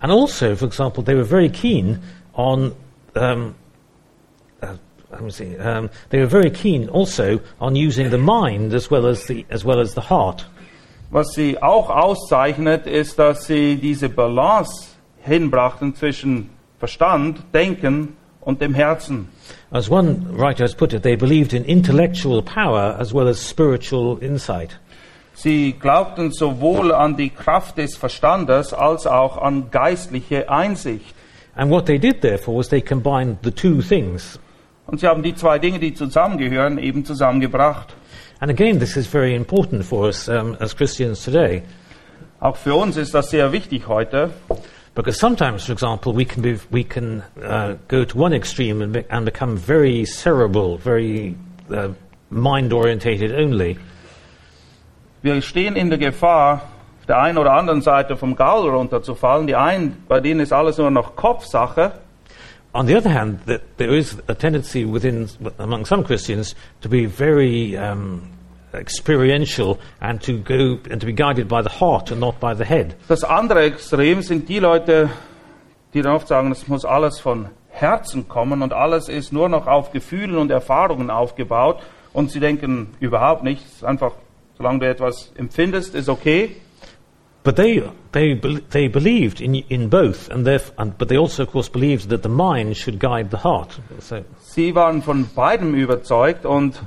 [0.00, 2.00] And also, for example, they were very keen
[2.34, 2.72] on.
[3.14, 3.54] Um,
[4.62, 5.05] uh, let me see.
[5.20, 9.64] Um, they were very keen also on using the mind as well as the as
[9.64, 10.46] well as the heart.
[11.10, 14.88] Was sie auch auszeichnet, ist, dass sie diese Balance
[15.22, 19.28] hinbrachten zwischen Verstand, Denken und dem Herzen.
[19.70, 24.18] As one writer has put it, they believed in intellectual power as well as spiritual
[24.20, 24.78] insight.
[25.34, 31.14] Sie glaubten sowohl an die Kraft des Verstandes als auch an geistliche Einsicht.
[31.54, 34.38] And what they did, therefore, was they combined the two things.
[34.86, 37.94] Und sie haben die zwei Dinge, die zusammengehören, eben zusammengebracht.
[38.40, 41.62] And again, this is very important for us um, as Christians today,
[42.38, 44.30] Auch für uns ist das sehr wichtig heute,
[44.94, 48.92] because sometimes, for example, we can, be, we can uh, go to one extreme and,
[48.92, 51.34] be, and become very cerebral, very
[51.70, 51.88] uh,
[52.30, 53.78] mind orientated only.
[55.26, 56.62] wir stehen in der Gefahr,
[57.00, 59.46] auf der einen oder anderen Seite vom Gaul runterzufallen.
[59.48, 61.92] Die einen, bei denen ist alles nur noch Kopfsache.
[62.76, 67.06] On the other hand, that there is a tendency within among some Christians to be
[67.06, 68.30] very um,
[68.74, 72.66] experiential and to go and to be guided by the heart and not by the
[72.66, 72.94] head.
[73.08, 75.08] Das andere Extrem sind die Leute,
[75.94, 79.66] die dann oft sagen, es muss alles von Herzen kommen und alles ist nur noch
[79.66, 81.78] auf Gefühlen und Erfahrungen aufgebaut.
[82.12, 84.12] Und sie denken überhaupt nicht, es ist einfach,
[84.58, 86.56] solange du etwas empfindest, ist okay.
[87.46, 87.80] But they
[88.10, 88.34] they
[88.70, 92.28] they believed in in both, and and but they also, of course, believed that the
[92.28, 93.80] mind should guide the heart.
[94.00, 96.82] So Sie waren von beidem überzeugt und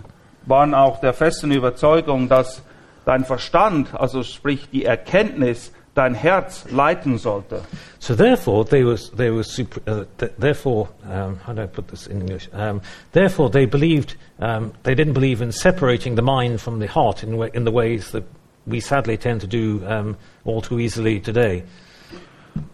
[0.46, 2.62] waren auch der festen Überzeugung, dass
[3.06, 7.62] dein Verstand, also sprich die Erkenntnis, dein Herz leiten sollte.
[8.00, 11.88] So therefore, they was they were super, uh, th- therefore um, how do I put
[11.88, 12.50] this in English?
[12.52, 12.82] Um,
[13.14, 17.42] therefore, they believed um, they didn't believe in separating the mind from the heart in,
[17.54, 18.24] in the ways that
[18.72, 21.64] we sadly tend to do um, all too easily today.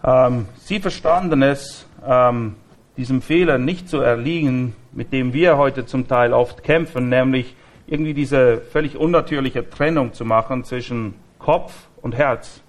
[0.03, 2.55] Ähm, sie verstanden es, ähm,
[2.97, 7.55] diesem Fehler nicht zu erliegen, mit dem wir heute zum Teil oft kämpfen, nämlich
[7.87, 12.61] irgendwie diese völlig unnatürliche Trennung zu machen zwischen Kopf und Herz.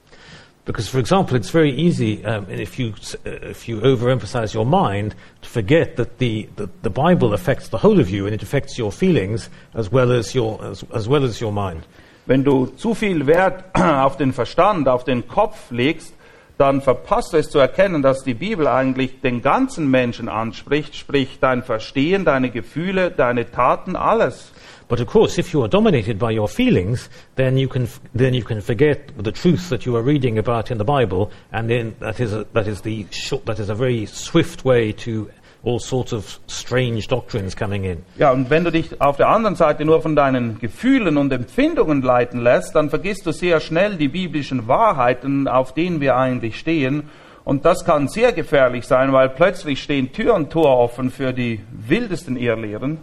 [0.67, 2.93] Because, for example, it's very easy um, if you
[3.25, 7.79] uh, if you overemphasize your mind to forget that the, the, the Bible affects the
[7.79, 11.23] whole of you and it affects your feelings as well as your as, as well
[11.23, 11.87] as your mind.
[12.27, 16.13] Wenn du zu viel Wert auf den Verstand, auf den Kopf legst,
[16.59, 21.39] dann verpasst du es zu erkennen, dass die Bibel eigentlich den ganzen Menschen anspricht, sprich
[21.41, 24.53] dein Verstehen, deine Gefühle, deine Taten, alles.
[24.89, 28.45] But of course, if you are dominated by your feelings, then you can then you
[28.45, 32.21] can forget the truth that you are reading about in the Bible, and then that
[32.21, 35.29] is a, that is the short, that is a very swift way to
[35.67, 38.05] all sorts of strange doctrines coming in.
[38.17, 42.03] Ja, und wenn du dich auf der anderen Seite nur von deinen Gefühlen und Empfindungen
[42.03, 47.11] leiten lässt, dann vergisst du sehr schnell die biblischen Wahrheiten, auf denen wir eigentlich stehen.
[47.45, 51.61] Und das kann sehr gefährlich sein, weil plötzlich stehen Tür und Tor offen für die
[51.71, 52.99] wildesten Irrlehren.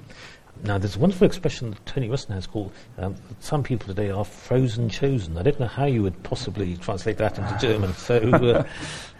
[0.66, 4.24] Now, there's a wonderful expression that Tony Weston has called um, some people today are
[4.24, 5.38] frozen chosen.
[5.38, 7.94] I don't know how you would possibly translate that into German.
[7.96, 8.64] So, uh,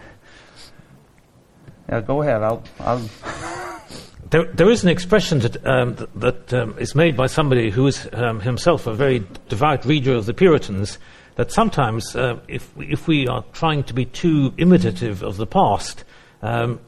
[2.02, 2.42] Go ahead.
[2.44, 3.10] I'll, I'll
[4.30, 8.08] there, there is an expression that, um, that, um, is made by somebody who is
[8.14, 10.98] um, himself a very devout reader of the Puritans.
[11.36, 16.04] That sometimes, uh, if, if we are trying to be too imitative of the past
[16.42, 16.80] um,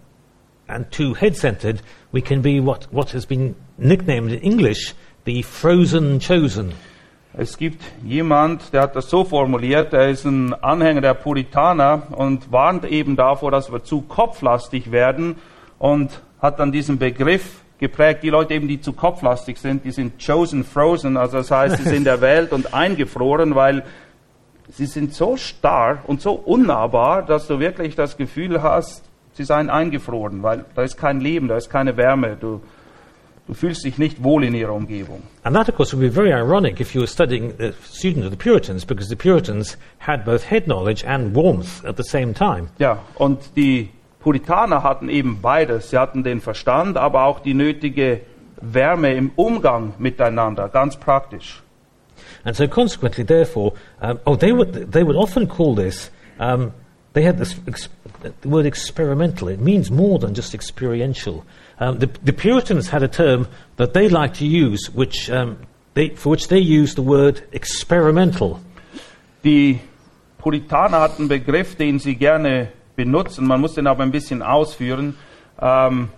[0.68, 4.94] and too head centered, we can be what, what has been nicknamed in English
[5.26, 6.74] the frozen chosen.
[7.38, 12.50] Es gibt jemand, der hat das so formuliert, er ist ein Anhänger der Puritaner und
[12.50, 15.36] warnt eben davor, dass wir zu kopflastig werden
[15.78, 18.24] und hat dann diesen Begriff geprägt.
[18.24, 21.90] Die Leute eben, die zu kopflastig sind, die sind chosen, frozen, also das heißt, sie
[21.90, 23.84] sind erwählt und eingefroren, weil
[24.70, 29.70] sie sind so starr und so unnahbar, dass du wirklich das Gefühl hast, sie seien
[29.70, 32.62] eingefroren, weil da ist kein Leben, da ist keine Wärme, du,
[33.48, 35.22] du fühlst dich nicht wohl in ihrer Umgebung.
[35.44, 38.32] And that, of course, would be very ironic if you were studying a student of
[38.32, 42.70] the Puritans, because the Puritans had both head knowledge and warmth at the same time.
[42.80, 45.92] Ja, und die Puritaner hatten eben beides.
[45.92, 48.22] Sie hatten den Verstand, aber auch die nötige
[48.60, 51.62] Wärme im Umgang miteinander, ganz praktisch.
[52.44, 56.72] And so, consequently, therefore, um, oh, they would, they would often call this, um,
[57.16, 57.88] they had this ex-
[58.42, 59.48] the word experimental.
[59.48, 61.46] It means more than just experiential.
[61.80, 63.48] Um, the, the Puritans had a term
[63.78, 65.58] that they liked to use, which, um,
[65.94, 68.60] they, for which they used the word experimental.
[69.44, 69.80] Die
[70.38, 73.48] Puritaner hatten Begriff, den sie gerne benutzen.
[73.48, 75.16] Man muss den aber ein bisschen ausführen.
[75.60, 76.10] Ähm,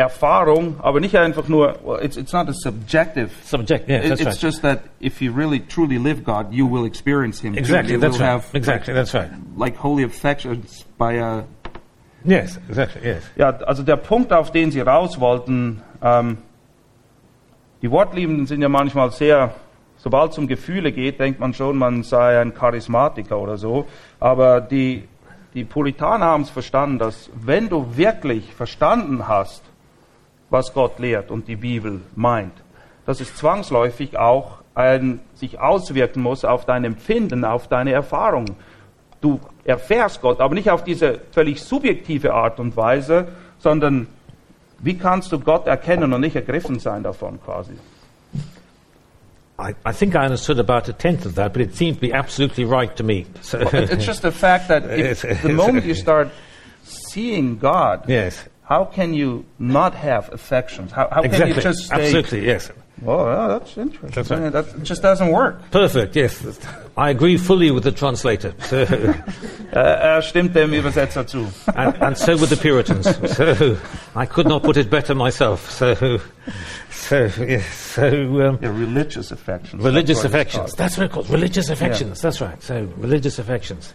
[0.00, 3.30] Erfahrung, aber nicht einfach nur, well, it's, it's not a subjective.
[3.44, 4.40] Subject, yeah, that's it's right.
[4.40, 7.56] just that if you really truly live God, you will experience Him.
[7.56, 8.42] exactly, that's will right.
[8.42, 9.30] have Exactly, that's right.
[9.56, 11.44] like holy affections by a
[12.24, 13.22] Yes, exactly, yes.
[13.36, 16.38] Ja, also der Punkt, auf den Sie raus wollten, ähm,
[17.82, 19.54] die Wortliebenden sind ja manchmal sehr,
[19.96, 23.86] sobald es um Gefühle geht, denkt man schon, man sei ein Charismatiker oder so.
[24.18, 25.08] Aber die,
[25.54, 29.62] die Puritaner haben es verstanden, dass wenn du wirklich verstanden hast,
[30.50, 32.52] was Gott lehrt und die Bibel meint,
[33.06, 38.56] dass es zwangsläufig auch ein, sich auswirken muss auf dein Empfinden, auf deine Erfahrung.
[39.20, 44.06] Du erfährst Gott, aber nicht auf diese völlig subjektive Art und Weise, sondern
[44.78, 47.74] wie kannst du Gott erkennen und nicht ergriffen sein davon quasi?
[49.58, 52.14] I, I think I understood about a tenth of that, but it seemed to be
[52.14, 53.26] absolutely right to me.
[53.42, 54.84] So, It's just the fact that
[55.42, 56.30] the moment you start
[56.82, 60.92] seeing God, yes, how can you not have affections?
[60.92, 62.70] How, how can you just say, absolutely, yes.
[63.02, 64.10] "Well, yeah, that's interesting"?
[64.14, 64.42] That's right.
[64.42, 65.70] Yeah, that just doesn't work.
[65.72, 66.58] Perfect, yes.
[66.96, 68.54] I agree fully with the translator.
[69.74, 71.48] Er stimmt dem Übersetzer zu.
[71.74, 73.06] and, and so with the Puritans.
[73.36, 73.76] So
[74.14, 75.70] I could not put it better myself.
[75.70, 76.20] So,
[76.90, 77.66] so yes.
[77.94, 79.82] So um, Yeah, religious affections.
[79.82, 80.74] religious That's affections.
[80.74, 81.30] That's what it's called.
[81.30, 82.20] Religious affections.
[82.20, 82.62] That's right.
[82.62, 83.94] So religious affections.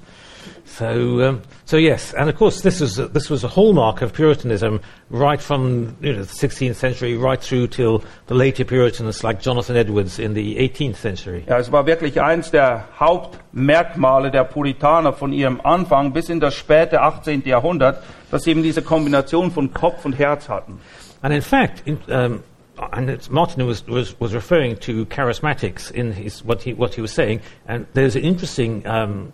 [0.65, 4.13] So, um, so yes, and of course, this was a, this was a hallmark of
[4.13, 9.41] Puritanism right from you know, the 16th century right through till the later Puritans like
[9.41, 11.43] Jonathan Edwards in the 18th century.
[11.47, 16.55] Ja, es war wirklich eins der Hauptmerkmale der Puritaner von ihrem Anfang bis in das
[16.55, 17.43] späte 18.
[17.45, 20.79] Jahrhundert, dass sie eben diese Kombination von Kopf und Herz hatten.
[21.21, 22.43] And in fact, in, um,
[22.91, 27.01] and it's, Martin was, was, was referring to charismatics in his, what, he, what he
[27.01, 29.31] was saying, and there's an interesting um,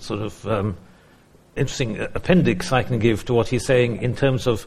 [0.00, 0.76] sort of um,
[1.56, 4.66] interesting uh, appendix I can give to what he's saying in terms of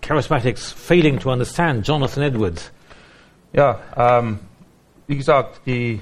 [0.00, 2.70] charismatics failing to understand Jonathan Edwards.
[3.52, 4.38] Ja, ähm,
[5.06, 6.00] wie gesagt, die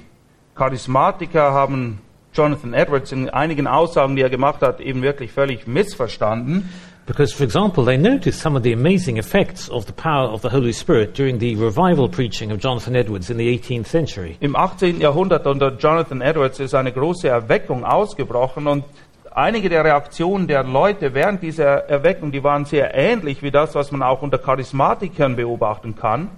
[0.54, 2.00] Charismatiker haben
[2.32, 6.70] Jonathan Edwards in einigen Aussagen, die er gemacht hat, eben wirklich völlig missverstanden.
[7.10, 10.48] Because, for example, they noticed some of the amazing effects of the power of the
[10.48, 14.36] Holy Spirit during the revival preaching of Jonathan Edwards in the 18th century.
[14.40, 15.00] Im 18.
[15.00, 18.84] Jahrhundert unter Jonathan Edwards ist eine große Erweckung ausgebrochen und
[19.32, 23.90] einige der Reaktionen der Leute während dieser Erweckung, die waren sehr ähnlich wie das, was
[23.90, 26.30] man auch unter Charismatikern beobachten kann.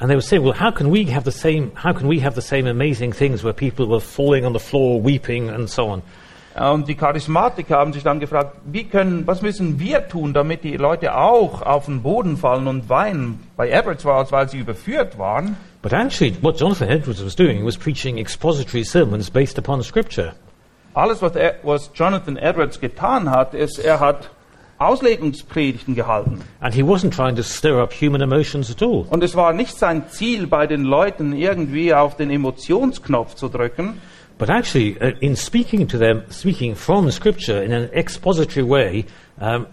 [0.00, 2.34] And they were saying, well, how can we have the same, how can we have
[2.34, 6.02] the same amazing things where people were falling on the floor, weeping, and so on?
[6.58, 10.76] Und die Charismatiker haben sich dann gefragt, wie können, was müssen wir tun, damit die
[10.76, 13.40] Leute auch auf den Boden fallen und weinen?
[13.56, 15.56] Bei Edwards war es, weil sie überführt waren.
[15.82, 20.32] But actually, what Jonathan Edwards was doing was preaching expository sermons based upon Scripture.
[20.92, 24.30] Alles, was, er, was Jonathan Edwards getan hat, ist, er hat
[24.80, 26.40] Auslegungspredigten gehalten.
[26.60, 29.04] And he wasn't trying to stir up human emotions at all.
[29.10, 34.00] Und es war nicht sein Ziel, bei den Leuten irgendwie auf den Emotionsknopf zu drücken,
[34.40, 39.04] But actually, uh, in speaking to them, speaking from Scripture in an expository way,
[39.38, 39.66] um,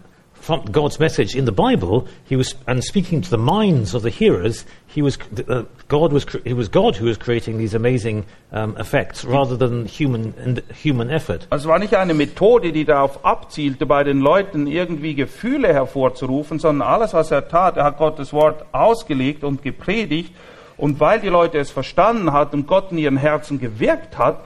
[0.47, 4.09] from God's message in the Bible, he was, and speaking to the minds of the
[4.09, 5.17] hearers, he was,
[5.49, 9.85] uh, God was, it was God who was creating these amazing um, effects rather than
[9.85, 11.45] human, human effort.
[11.51, 16.87] Es war nicht eine Methode, die darauf abzielte, bei den Leuten irgendwie Gefühle hervorzurufen, sondern
[16.87, 20.33] alles, was er tat, er hat Gottes Wort ausgelegt und gepredigt.
[20.77, 24.45] Und weil die Leute es verstanden hatten und Gott in ihren Herzen gewirkt hat,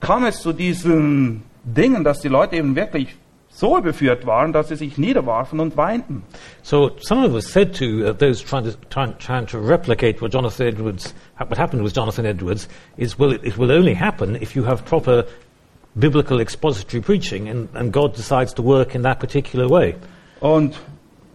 [0.00, 3.14] kam es zu diesen Dingen, dass die Leute eben wirklich
[3.54, 6.24] so überführt waren, dass sie sich niederwarfen und weinten.
[6.62, 10.32] So some of us said to uh, those trying to, trying, trying to replicate what
[10.32, 14.56] Jonathan Edwards, what happened with Jonathan Edwards, is well, it, it will only happen if
[14.56, 15.24] you have proper
[15.98, 19.94] biblical expository preaching and, and God decides to work in that particular way.
[20.40, 20.80] Und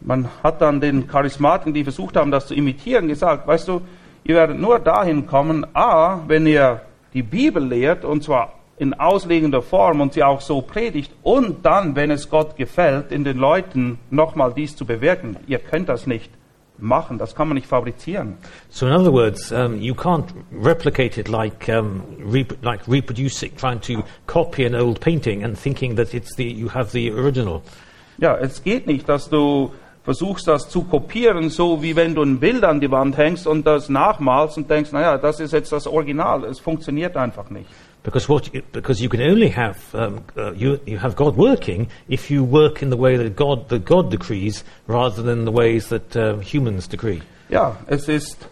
[0.02, 3.82] man hat dann den Charismatiken, die versucht haben, das zu imitieren, gesagt, weißt du,
[4.24, 6.82] ihr werdet nur dahin kommen, a, wenn ihr
[7.14, 11.96] die Bibel lehrt, und zwar in auslegender Form und sie auch so predigt, und dann,
[11.96, 15.38] wenn es Gott gefällt, in den Leuten nochmal dies zu bewirken.
[15.48, 16.32] Ihr könnt das nicht
[16.80, 18.38] machen, das kann man nicht fabrizieren.
[18.70, 23.82] So in other words, um, you can't replicate it like, um, rep- like reproducing, trying
[23.82, 27.62] to copy an old painting and thinking that it's the, you have the original.
[28.20, 29.72] Ja, es geht nicht, dass du
[30.04, 33.66] versuchst, das zu kopieren, so wie wenn du ein Bild an die Wand hängst und
[33.66, 36.46] das nachmalst und denkst, naja, das ist jetzt das Original.
[36.46, 37.68] Es funktioniert einfach nicht.
[38.08, 41.90] Because, what you, because you can only have, um, uh, you, you have God working
[42.08, 45.90] if you work in the way that God, that God decrees rather than the ways
[45.90, 47.22] that uh, humans decree.
[47.50, 48.48] Ja, es ist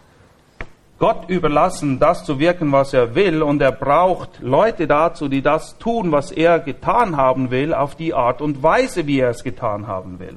[0.98, 5.78] Gott überlassen, das zu wirken, was er will, und er braucht Leute dazu, die das
[5.78, 9.86] tun, was er getan haben will, auf die Art und Weise, wie er es getan
[9.86, 10.36] haben will.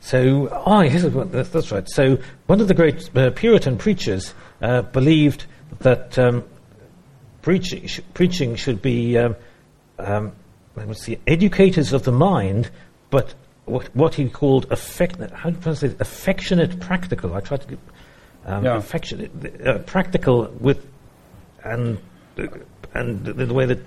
[0.00, 1.88] So, oh, yes, that's, that's right.
[1.88, 5.46] So, one of the great uh, Puritan preachers uh, believed
[5.82, 6.42] that um,
[7.44, 9.36] preaching, sh- preaching should be, um,
[9.98, 10.32] um,
[10.76, 12.70] let me see, educators of the mind,
[13.10, 13.34] but
[13.66, 16.00] what, what he called affect, how do you pronounce it?
[16.00, 17.34] Affectionate practical.
[17.34, 17.78] I tried to get
[18.46, 18.76] um, Yeah.
[18.76, 19.30] affectionate,
[19.66, 20.86] uh, practical with,
[21.64, 21.98] and
[22.94, 23.80] and the, the way that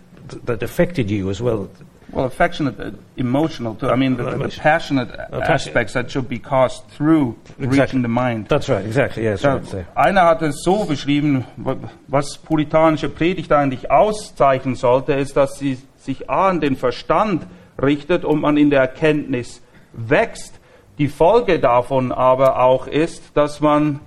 [0.45, 1.70] that affected you as well.
[2.10, 3.89] Well, affectionate, uh, emotional too.
[3.89, 4.62] I mean, the, the Emotion.
[4.64, 8.47] passionate Uh, aspects that should be caused through reaching the mind.
[8.47, 9.41] That's right, exactly, yes.
[9.41, 9.60] So.
[9.93, 11.76] einer hat es so beschrieben, wa-
[12.08, 17.45] was puritanische Predigt eigentlich auszeichnen sollte, ist, dass sie sich A an den Verstand
[17.82, 20.60] richtet und man in der Erkenntnis wächst.
[20.99, 23.99] Die Folge davon aber auch ist, dass man,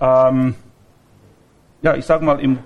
[0.00, 0.56] ähm,
[1.82, 2.58] ja, ich sag mal, im,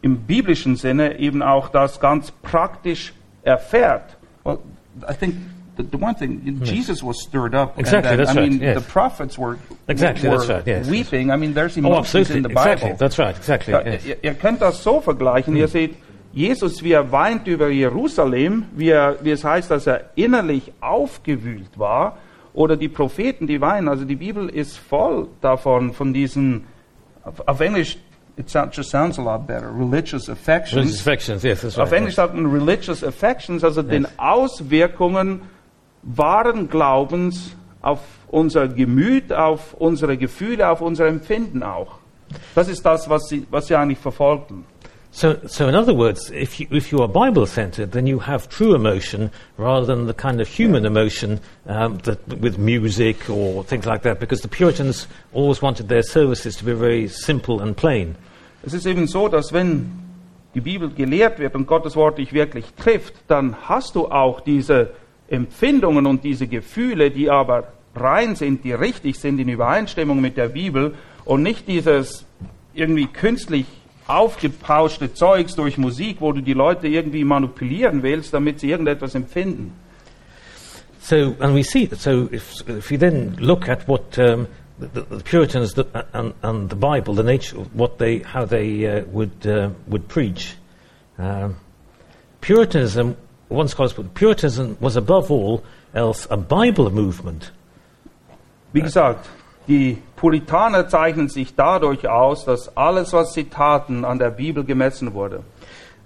[0.00, 3.12] im biblischen Sinne eben auch das ganz praktisch
[3.42, 4.16] erfährt.
[4.48, 4.62] Well,
[5.06, 5.34] I think
[5.76, 7.78] the, the one thing, Jesus was stirred up.
[7.78, 8.74] Exactly, then, that's I right, mean, yes.
[8.82, 11.30] the prophets were, Exactly, were that's right, yes, weeping.
[11.30, 12.98] I mean, there's Oh, emotions absolutely, in the exactly, Bible.
[12.98, 13.72] that's right, exactly.
[13.74, 14.06] Ja, yes.
[14.06, 15.54] ihr, ihr könnt das so vergleichen.
[15.56, 15.94] Ihr seht,
[16.32, 21.78] Jesus, wie er weint über Jerusalem, wie, er, wie es heißt, dass er innerlich aufgewühlt
[21.78, 22.18] war,
[22.54, 23.88] oder die Propheten, die weinen.
[23.88, 26.64] Also die Bibel ist voll davon, von diesen,
[27.46, 27.98] auf Englisch,
[28.38, 30.76] it sound, just sounds a lot better, religious affections.
[30.76, 31.86] Religious affections, yes, that's right.
[31.86, 35.42] Auf Englisch sagt man religious affections, also den Auswirkungen
[36.02, 41.98] wahren Glaubens auf unser Gemüt, auf unsere Gefühle, auf unser Empfinden auch.
[42.54, 44.64] Das ist das, was sie, was sie eigentlich verfolgten.
[45.10, 48.74] So, so in other words, if you, if you are Bible-centered, then you have true
[48.74, 54.02] emotion rather than the kind of human emotion um, that, with music or things like
[54.02, 58.16] that, because the Puritans always wanted their services to be very simple and plain.
[58.62, 59.90] Es ist eben so, dass wenn
[60.54, 64.90] die Bibel gelehrt wird und Gottes Wort dich wirklich trifft, dann hast du auch diese
[65.28, 70.48] Empfindungen und diese Gefühle, die aber rein sind, die richtig sind, in Übereinstimmung mit der
[70.48, 70.94] Bibel
[71.24, 72.24] und nicht dieses
[72.74, 73.66] irgendwie künstlich
[74.06, 79.72] aufgepauschte Zeugs durch Musik, wo du die Leute irgendwie manipulieren willst, damit sie irgendetwas empfinden.
[81.00, 82.00] So, and we see that.
[82.00, 84.46] So, if, if you then look at what um,
[84.78, 88.86] the, the Puritans the, and, and the Bible, the nature, of what they, how they
[88.86, 90.54] uh, would uh, would preach,
[91.18, 91.56] um,
[92.40, 93.16] Puritanism.
[93.48, 95.64] One scholar put Puritanism was above all
[95.94, 97.50] else a Bible movement.
[98.72, 99.26] Wie gesagt,
[99.66, 105.14] die Puritaner zeichnen sich dadurch aus, dass alles, was sie taten, an der Bibel gemessen
[105.14, 105.42] wurde.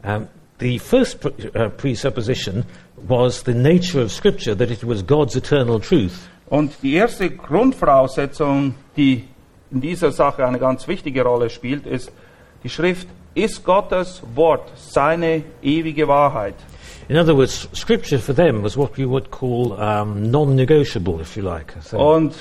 [0.04, 2.64] Um, the first pre- uh, presupposition
[2.96, 6.28] was the nature of Scripture, that it was God's eternal truth.
[6.52, 9.24] Und die erste Grundvoraussetzung, die
[9.70, 12.12] in dieser Sache eine ganz wichtige Rolle spielt, ist,
[12.62, 16.54] die Schrift ist Gottes Wort, seine ewige Wahrheit.
[17.08, 21.42] In other words, Scripture for them was what you would call um, non-negotiable, if you
[21.42, 21.72] like.
[21.80, 22.34] So- Und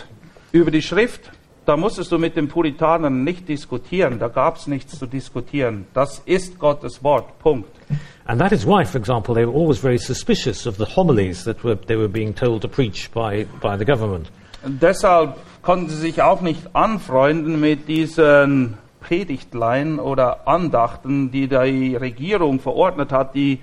[0.51, 1.31] über die Schrift,
[1.65, 5.87] da musstest du mit den Puritanern nicht diskutieren, da gab es nichts zu diskutieren.
[5.93, 7.69] Das ist Gottes Wort, Punkt.
[8.31, 11.65] And that is why, for example, they were always very suspicious of the homilies that
[11.65, 14.31] were, they were being told to preach by, by the government.
[14.63, 21.95] Und deshalb konnten sie sich auch nicht anfreunden mit diesen Predigtlein oder Andachten, die die
[21.97, 23.59] Regierung verordnet hat, die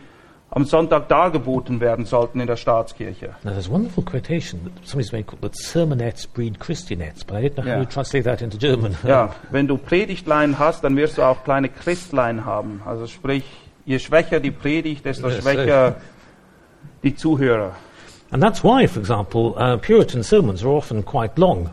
[0.50, 3.30] am Sonntag dargeboten werden sollten in der Staatskirche.
[3.44, 7.42] Now, there's a wonderful quotation that somebody's made called that sermonettes breed Christianettes, but I
[7.48, 7.84] didn't know how Yeah.
[7.84, 8.96] to translate that into German.
[9.06, 12.82] Ja, wenn du Predigtlein hast, dann wirst du auch kleine Christlein haben.
[12.84, 13.44] Also sprich,
[13.88, 15.96] je schwächer die Predigt, desto Yes, schwächer
[17.02, 17.74] die Zuhörer.
[18.30, 21.70] And that's why, for example, uh, Puritan sermons are often quite long.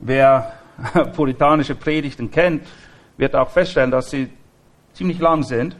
[0.00, 0.52] Wer
[1.16, 2.66] puritanische Predigten kennt,
[3.16, 4.28] wird auch feststellen, dass sie
[4.92, 5.74] ziemlich lang sind.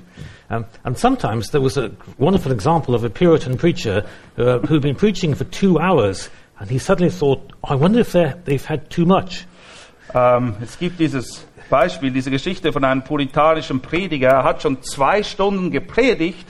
[0.48, 4.04] Um, and sometimes there was a wonderful example of a Puritan preacher
[4.38, 8.64] uh, who'd been preaching for two hours, and he suddenly thought, I wonder if they've
[8.64, 9.44] had too much.
[10.14, 14.28] Ähm, es gibt dieses Beispiel, diese Geschichte von einem puritanischen Prediger.
[14.28, 16.46] Er hat schon zwei Stunden gepredigt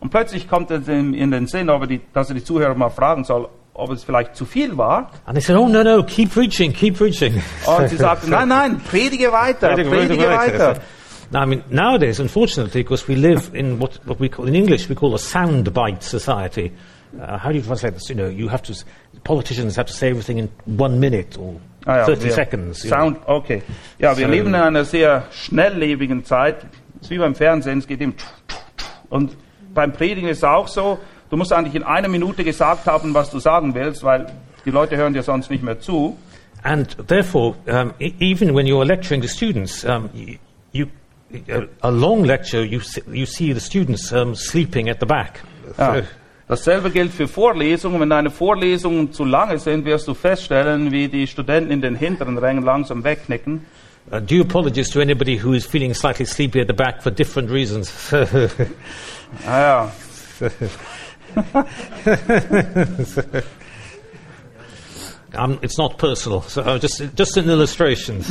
[0.00, 2.74] und plötzlich kommt es ihm in den Sinn, ob er die, dass er die Zuhörer
[2.74, 5.10] mal fragen soll, ob es vielleicht zu viel war.
[5.26, 7.42] And they said, Oh, no, no, keep preaching, keep preaching.
[7.66, 10.80] Und sie sagten, nein, nein, predige weiter, predige weiter.
[11.32, 14.88] Now, I mean, nowadays, unfortunately, because we live in what, what we call, in English,
[14.88, 16.72] we call a soundbite society.
[17.20, 18.08] Uh, how do you translate this?
[18.08, 18.74] You know, you have to,
[19.24, 20.48] politicians have to say everything in
[20.78, 21.56] one minute or
[21.86, 22.84] Ah ja, 30 wir- seconds.
[22.84, 22.98] you know.
[22.98, 23.62] Sound, okay.
[23.98, 26.66] Ja, wir So- leben in einer sehr schnelllebigen Zeit.
[26.96, 28.14] Es ist wie beim Fernsehen, es geht eben.
[29.08, 29.36] Und
[29.74, 30.98] beim Predigen ist es auch so,
[31.30, 34.26] du musst eigentlich in einer Minute gesagt haben, was du sagen willst, weil
[34.64, 36.16] die Leute hören dir sonst nicht mehr zu.
[36.62, 40.36] And therefore, um, e- even when you're lecturing to students, um, you,
[40.72, 40.86] you,
[41.48, 45.40] a, a long lecture, you, you see the students um, sleeping at the back.
[45.78, 46.02] Ja.
[46.50, 48.00] Dasselbe gilt für Vorlesungen.
[48.00, 52.38] Wenn deine Vorlesungen zu lange sind, wirst du feststellen, wie die Studenten in den hinteren
[52.38, 53.64] Rängen langsam wegknicken.
[54.10, 57.52] Uh, due apologies to anybody who is feeling slightly sleepy at the back for different
[57.52, 57.92] reasons.
[59.46, 59.92] Ah ja,
[65.38, 68.24] um, it's not personal, so uh, just, just an illustration.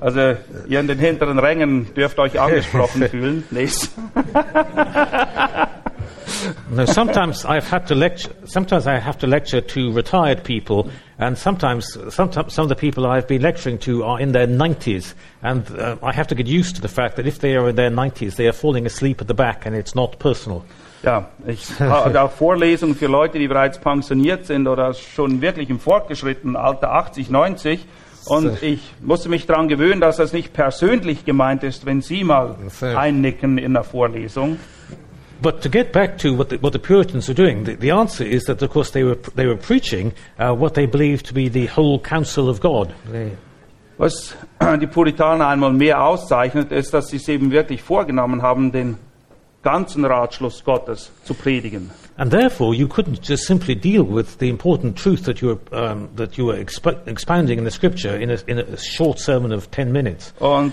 [0.00, 0.36] So, Also
[0.68, 3.44] ihr in den hinteren Rängen dürft euch angesprochen fühlen.
[3.50, 3.92] Nächst.
[6.70, 8.30] No, sometimes I've had to lecture.
[8.44, 10.88] Sometimes I have to lecture to retired people,
[11.18, 15.14] and sometimes, sometimes some of the people I've been lecturing to are in their 90s,
[15.42, 17.76] and uh, I have to get used to the fact that if they are in
[17.76, 20.64] their 90s, they are falling asleep at the back, and it's not personal.
[21.02, 25.80] Ja, ich habe auch Vorlesungen für Leute, die bereits pensioniert sind oder schon wirklich im
[25.80, 27.86] fortgeschrittenen Alter 80, 90.
[28.30, 32.56] Und ich musste mich daran gewöhnen, dass das nicht persönlich gemeint ist, wenn Sie mal
[32.80, 34.58] einnicken in der Vorlesung.
[35.40, 38.24] But to get back to what the, what the Puritans were doing, the, the answer
[38.26, 41.48] is that, of course, they were, they were preaching uh, what they believed to be
[41.48, 42.92] the whole counsel of God.
[43.98, 44.34] Was
[44.80, 48.96] die Puritaner einmal mehr auszeichnet, ist, dass sie es eben wirklich vorgenommen haben, den
[49.62, 51.90] ganzen Ratschluss Gottes zu predigen.
[52.18, 56.08] And therefore, you couldn't just simply deal with the important truth that you were, um,
[56.16, 59.70] that you were expo- expounding in the Scripture in a, in a short sermon of
[59.70, 60.34] 10 minutes.
[60.40, 60.72] Und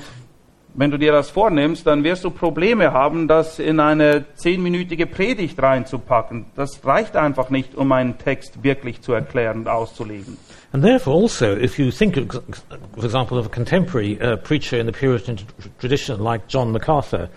[0.73, 5.61] wenn du dir das vornimmst, dann wirst du Probleme haben, das in eine zehnminütige Predigt
[5.61, 6.47] reinzupacken.
[6.55, 10.37] Das reicht einfach nicht, um einen Text wirklich zu erklären und auszulegen.
[10.73, 12.15] And therefore, also, if you think,
[12.95, 15.43] for example, of a contemporary uh, preacher in the Puritan tr-
[15.79, 17.29] tradition like John MacArthur,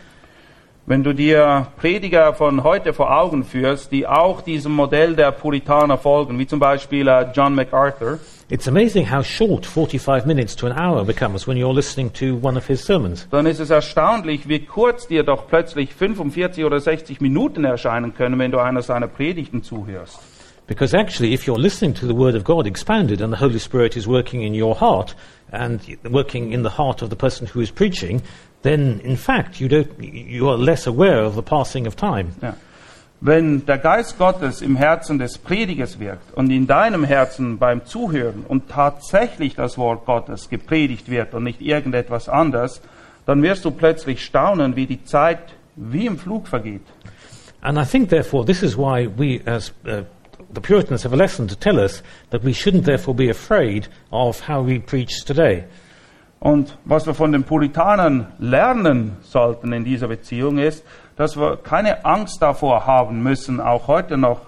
[0.89, 5.99] Wenn du dir Prediger von heute vor Augen führst, die auch diesem Modell der Puritaner
[5.99, 8.18] folgen, wie zum Beispiel äh, John MacArthur,
[8.49, 12.57] it's amazing how short 45 minutes to an hour becomes when you're listening to one
[12.57, 13.28] of his sermons.
[13.30, 18.39] dann ist es erstaunlich, wie kurz dir doch plötzlich 45 oder 60 Minuten erscheinen können,
[18.39, 20.18] wenn du einer seiner Predigten zuhörst.
[20.66, 23.95] Because actually, if you're listening to the Word of God expounded and the Holy Spirit
[23.95, 25.14] is working in your heart
[25.51, 25.80] and
[26.11, 28.22] working in the heart of the person who is preaching,
[28.63, 32.35] then in fact you, don't, you are less aware of the passing of time.
[32.43, 32.55] Ja.
[33.21, 38.45] Wenn der Geist Gottes im Herzen des Predigers wirkt und in deinem Herzen beim Zuhören
[38.47, 42.81] und tatsächlich das Wort Gottes gepredigt wird und nicht irgendetwas anderes,
[43.27, 45.41] dann wirst du plötzlich staunen, wie die Zeit
[45.75, 46.83] wie im Flug vergeht.
[47.61, 50.05] And I think, therefore, this is why we, as uh,
[50.55, 54.49] the Puritans, have a lesson to tell us that we shouldn't, therefore, be afraid of
[54.49, 55.65] how we preach today.
[56.41, 60.84] Und was wir von den Puritanern lernen sollten in dieser Beziehung ist,
[61.16, 64.41] dass wir keine Angst davor haben müssen, auch heute noch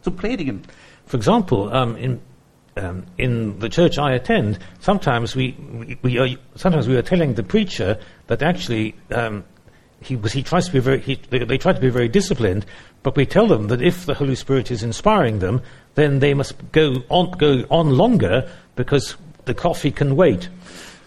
[0.00, 0.62] zu predigen.
[1.06, 2.20] For example, um, in,
[2.76, 7.34] um, in the church I attend, sometimes we, we, we are, sometimes we are telling
[7.34, 7.98] the preacher
[8.28, 9.44] that actually um,
[10.00, 12.64] he, was, he tries to be very, he, they, they try to be very disciplined,
[13.02, 15.60] but we tell them that if the Holy Spirit is inspiring them,
[15.94, 20.48] then they must go on, go on longer because the coffee can wait.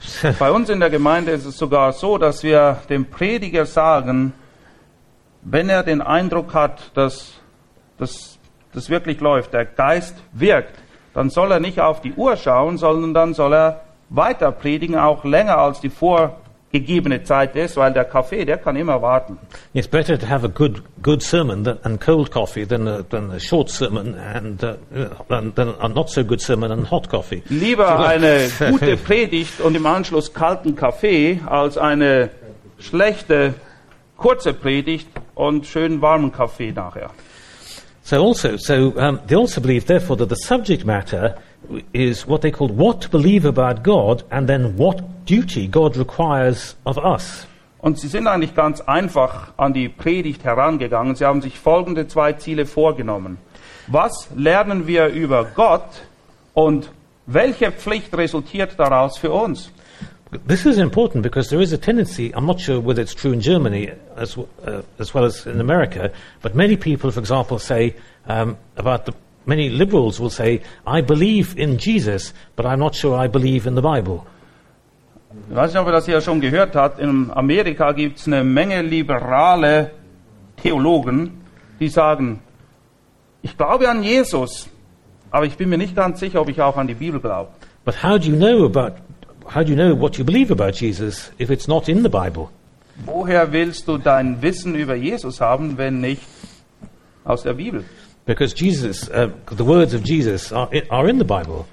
[0.40, 4.34] Bei uns in der Gemeinde ist es sogar so, dass wir dem Prediger sagen,
[5.44, 7.40] wenn er den Eindruck hat, dass
[7.98, 10.82] das wirklich läuft, der Geist wirkt,
[11.14, 15.24] dann soll er nicht auf die Uhr schauen, sondern dann soll er weiter predigen, auch
[15.24, 15.90] länger als die
[16.72, 19.38] vorgegebene Zeit ist, weil der Kaffee, der kann immer warten.
[19.74, 23.32] It's better to have a good, good sermon than, and cold coffee than a, than
[23.32, 24.76] a short sermon and uh,
[25.28, 27.44] than, than a not so good sermon and hot coffee.
[27.50, 32.30] Lieber eine gute Predigt und im Anschluss kalten Kaffee als eine
[32.80, 33.54] schlechte
[34.18, 37.12] kurze Predigt und schönen warmen Kaffee nachher.
[38.04, 41.36] So also, so um, they also believe, therefore, that the subject matter
[41.94, 46.76] is what they called what to believe about God, and then what duty God requires
[46.86, 47.48] of us.
[47.80, 51.16] Und sie sind eigentlich ganz einfach an die Predigt herangegangen.
[51.16, 53.38] Sie haben sich folgende zwei Ziele vorgenommen.
[53.88, 55.90] Was lernen wir über Gott
[56.54, 56.92] und
[57.26, 59.72] welche Pflicht resultiert daraus für uns?
[60.48, 63.42] This is important because there is a tendency, I'm not sure whether it's true in
[63.42, 66.10] Germany as, uh, as well as in America,
[66.42, 67.96] but many people, for example, say
[68.28, 69.14] um, about the,
[69.46, 73.76] many liberals will say, I believe in Jesus, but I'm not sure I believe in
[73.76, 74.26] the Bible.
[75.50, 77.00] Ich weiß nicht, ob ihr das hier schon gehört habt.
[77.00, 79.92] In Amerika gibt es eine Menge liberale
[80.58, 81.42] Theologen,
[81.80, 82.42] die sagen,
[83.42, 84.70] ich glaube an Jesus,
[85.32, 87.52] aber ich bin mir nicht ganz sicher, ob ich auch an die Bibel glaube.
[87.86, 88.98] But how do you know about,
[89.46, 92.50] how do you know what you believe about Jesus if it's not in the Bible?
[93.06, 96.22] Woher willst du dein Wissen über Jesus haben, wenn nicht
[97.24, 97.84] aus der Bibel?
[98.26, 101.66] Because Jesus, uh, the words of Jesus are, are in the Bible.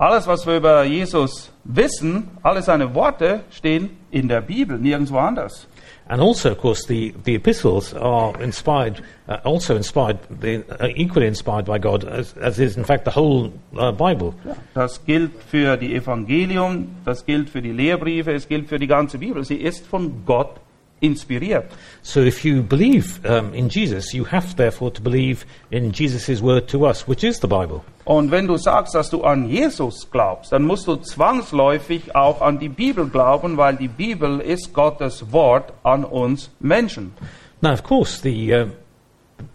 [0.00, 5.66] Alles, was wir über Jesus wissen, alle seine Worte stehen in der Bibel, nirgendwo anders.
[6.10, 11.26] And also, of course, the, the epistles are inspired, uh, also inspired, they are equally
[11.26, 14.34] inspired by God, as, as is in fact the whole uh, Bible.
[14.74, 19.18] Das gilt für die Evangelium, das gilt für die Lehrbriefe, es gilt für die ganze
[19.18, 19.44] Bibel.
[19.44, 20.60] Sie ist von Gott
[21.00, 21.66] inspiriert.
[22.02, 26.68] So if you believe um, in Jesus, you have therefore to believe in Jesus' word
[26.68, 27.82] to us, which is the Bible.
[28.04, 32.58] Und wenn du sagst, dass du an Jesus glaubst, dann musst du zwangsläufig auch an
[32.58, 37.12] die Bibel glauben, weil die Bibel ist Gottes Wort an uns Menschen.
[37.60, 38.66] Now, of course, the uh,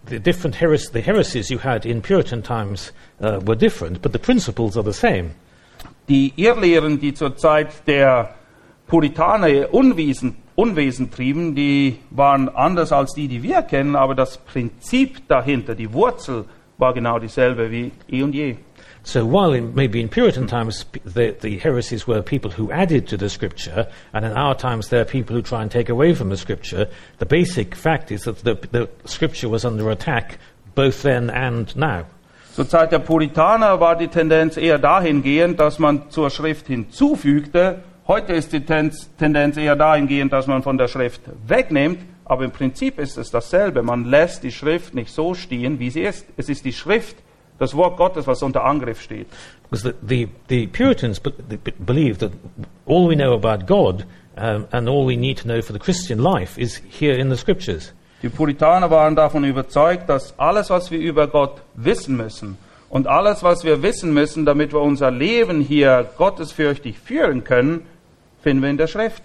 [0.08, 4.18] the different heres- the heresies you had in Puritan times uh, were different, but the
[4.18, 5.30] principles are the same.
[6.08, 8.34] Die Irrlehren, die zur Zeit der
[8.86, 15.26] Puritaner Unwesen, Unwesen trieben, die waren anders als die, die wir kennen, aber das Prinzip
[15.28, 16.44] dahinter, die Wurzel,
[16.78, 18.56] war genau dieselbe wie eh und je.
[19.06, 23.18] So while in, maybe in Puritan times the, the heresies were people who added to
[23.18, 26.30] the scripture, and in our times there are people who try and take away from
[26.30, 26.88] the scripture,
[27.18, 30.38] the basic fact is that the, the scripture was under attack
[30.74, 32.06] both then and now.
[32.54, 37.82] Zur Zeit der Puritaner war die Tendenz eher dahingehend, dass man zur Schrift hinzufügte.
[38.06, 42.00] Heute ist die Tendenz, eher dahingehend, dass man von der Schrift wegnimmt.
[42.26, 43.82] Aber im Prinzip ist es dasselbe.
[43.82, 46.26] Man lässt die Schrift nicht so stehen, wie sie ist.
[46.36, 47.16] Es ist die Schrift,
[47.58, 49.26] das Wort Gottes, was unter Angriff steht.
[49.70, 52.32] Because the, the, the Puritans be, be, believed that
[52.86, 54.04] all we know about God
[54.36, 57.36] um, and all we need to know for the Christian life is here in the
[57.36, 57.94] scriptures.
[58.22, 62.56] Die Puritaner waren davon überzeugt, dass alles, was wir über Gott wissen müssen
[62.88, 67.82] und alles, was wir wissen müssen, damit wir unser Leben hier gottesfürchtig führen können,
[68.44, 69.22] finden wir in der Schrift.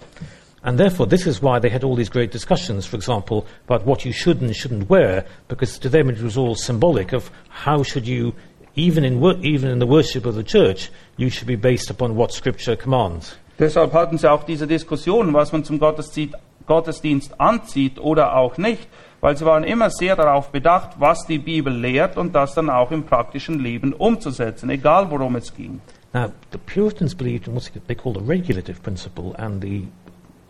[0.62, 4.04] And therefore, this is why they had all these great discussions, for example, about what
[4.04, 8.06] you should and shouldn't wear, because to them it was all symbolic of how should
[8.06, 8.34] you,
[8.74, 12.32] even in, even in the worship of the church, you should be based upon what
[12.32, 13.36] Scripture commands.
[13.58, 18.86] Deshalb hatten sie auch diese Diskussion, was man zum Gottesdienst, Gottesdienst anzieht oder auch nicht,
[19.20, 22.90] weil sie waren immer sehr darauf bedacht, was die Bibel lehrt und das dann auch
[22.90, 25.80] im praktischen Leben umzusetzen, egal worum es ging.
[26.12, 29.84] Now, the Puritans believed in what they called the regulative principle, and the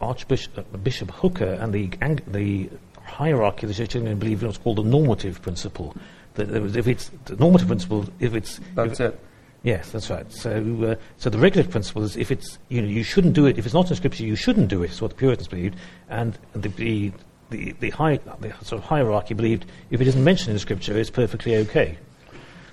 [0.01, 2.71] Archbishop uh, Bishop Hooker and the, Ang- the
[3.03, 5.95] hierarchy of the Church of England believed in what's called the normative principle.
[6.35, 9.21] That if it's the normative principle, if it's That's if- it.
[9.63, 10.33] Yes, that's right.
[10.33, 10.53] So,
[10.83, 13.67] uh, so the regulative principle is if it's you know you shouldn't do it if
[13.67, 14.91] it's not in Scripture, you shouldn't do it.
[14.91, 15.77] Is what the Puritans believed,
[16.09, 17.13] and the the
[17.51, 21.11] the, the, high, the sort of hierarchy believed if it isn't mentioned in Scripture, it's
[21.11, 21.99] perfectly okay.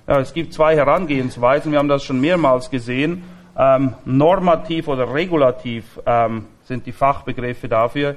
[0.10, 3.24] Ja, es gibt zwei Herangehensweisen, wir haben das schon mehrmals gesehen.
[3.58, 8.16] Ähm, normativ oder regulativ ähm, sind die Fachbegriffe dafür.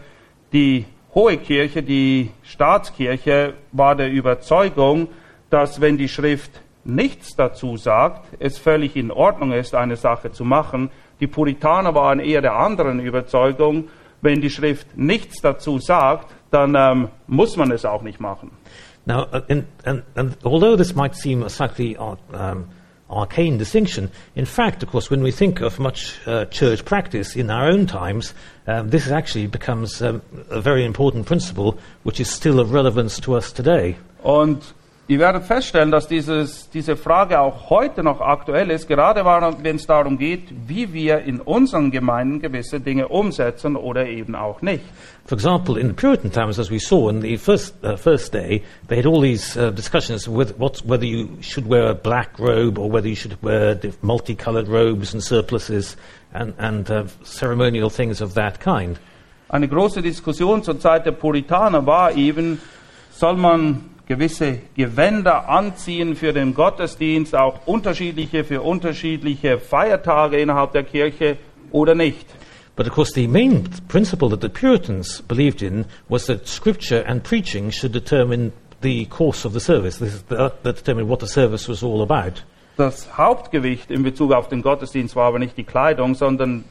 [0.52, 0.84] Die
[1.16, 5.08] Hohe Kirche, die Staatskirche war der Überzeugung,
[5.50, 10.44] dass wenn die Schrift nichts dazu sagt, es völlig in Ordnung ist, eine Sache zu
[10.44, 10.90] machen.
[11.18, 13.88] Die Puritaner waren eher der anderen Überzeugung,
[14.22, 18.52] wenn die Schrift nichts dazu sagt, dann ähm, muss man es auch nicht machen.
[19.10, 22.68] Now, uh, and, and although this might seem a slightly ar- um,
[23.10, 27.50] arcane distinction, in fact, of course, when we think of much uh, church practice in
[27.50, 28.34] our own times,
[28.68, 33.34] um, this actually becomes um, a very important principle which is still of relevance to
[33.34, 33.96] us today.
[34.22, 34.62] Und
[35.10, 39.86] ihr werdet feststellen, dass dieses, diese Frage auch heute noch aktuell ist, gerade wenn es
[39.86, 44.84] darum geht, wie wir in unseren Gemeinden gewisse Dinge umsetzen oder eben auch nicht.
[45.26, 48.62] For example, in the Puritan times, as we saw in the first, uh, first day,
[48.88, 52.78] they had all these uh, discussions with what, whether you should wear a black robe
[52.78, 55.96] or whether you should wear multicolored robes and surplices
[56.32, 59.00] and, and uh, ceremonial things of that kind.
[59.48, 62.60] Eine große Diskussion zur Zeit der Puritaner war eben,
[63.10, 70.82] soll man gewisse Gewänder anziehen für den Gottesdienst, auch unterschiedliche für unterschiedliche Feiertage innerhalb der
[70.82, 71.36] Kirche
[71.70, 72.26] oder nicht.
[72.74, 77.22] But of course, the main principle that the Puritans believed in was that scripture and
[77.22, 78.52] preaching should determine
[78.82, 80.00] the course of the service.
[80.00, 82.42] This is the, that determined what the service was all about.
[82.76, 86.64] Das Hauptgewicht in Bezug auf den Gottesdienst war aber nicht die Kleidung, sondern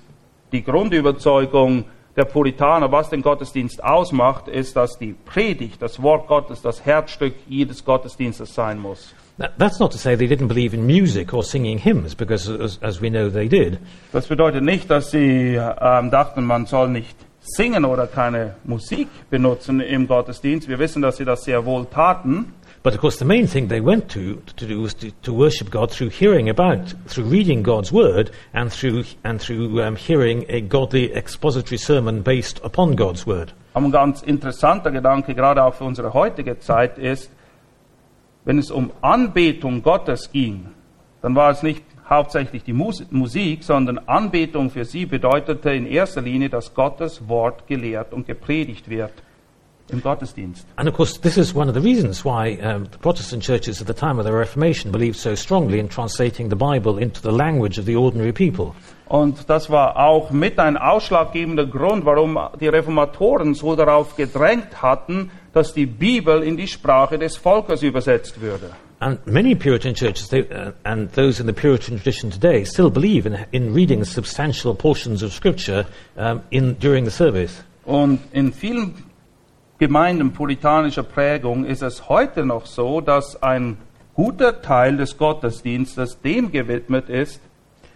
[0.52, 1.86] die Grundüberzeugung
[2.20, 7.34] der Puritaner, was den Gottesdienst ausmacht, ist, dass die Predigt, das Wort Gottes, das Herzstück
[7.48, 9.16] jedes Gottesdienstes sein muss.
[9.38, 12.78] That, that's not to say they didn't believe in music or singing hymns, because as,
[12.84, 13.80] as we know they did.
[14.12, 19.80] Das bedeutet nicht, dass sie ähm, dachten, man soll nicht singen oder keine Musik benutzen
[19.80, 20.68] im Gottesdienst.
[20.68, 22.54] Wir wissen, dass sie das sehr wohl taten.
[22.82, 25.70] But of course, the main thing they went to to do was to, to worship
[25.70, 30.62] God through hearing about, through reading God's word, and through and through um, hearing a
[30.62, 33.52] godly expository sermon based upon God's word.
[33.74, 37.30] Ein ganz interessanter Gedanke, gerade auch für unsere heutige Zeit, ist,
[38.46, 40.68] wenn es um Anbetung Gottes ging,
[41.22, 46.22] dann war es nicht hauptsächlich die Mus Musik, sondern Anbetung für sie bedeutete in erster
[46.22, 49.12] Linie, dass Gottes Wort gelehrt und gepredigt wird.
[49.92, 50.66] Im Gottesdienst.
[50.76, 53.88] And of course, this is one of the reasons why um, the Protestant churches at
[53.88, 57.80] the time of the Reformation believed so strongly in translating the Bible into the language
[57.80, 58.76] of the ordinary people.
[59.08, 65.32] Und das war auch mit ein ausschlaggebender Grund, warum die Reformatoren so darauf gedrängt hatten,
[65.52, 68.70] dass die Bibel in die Sprache des Volkes übersetzt würde.
[69.02, 73.26] And many Puritan churches, they, uh, and those in the Puritan tradition today, still believe
[73.26, 75.86] in, in reading substantial portions of Scripture
[76.18, 77.64] um, in, during the service.
[77.86, 78.94] Und in vielen
[79.80, 83.78] Gemeinden puritanischer Prägung ist es heute noch so, dass ein
[84.14, 87.40] guter Teil des Gottesdienstes dem gewidmet ist,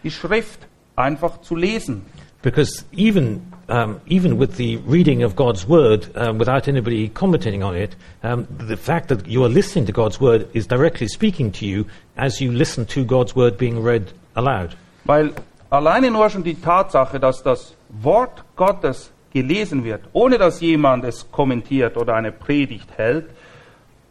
[0.01, 0.59] die Schrift
[0.95, 2.05] einfach zu lesen.
[2.41, 7.75] Because even, um, even with the reading of God's Word, um, without anybody commenting on
[7.75, 11.65] it, um, the fact that you are listening to God's Word is directly speaking to
[11.65, 14.77] you as you listen to God's Word being read aloud.
[15.03, 15.33] Weil
[15.69, 21.31] alleine nur schon die Tatsache, dass das Wort Gottes gelesen wird, ohne dass jemand es
[21.31, 23.25] kommentiert oder eine Predigt hält,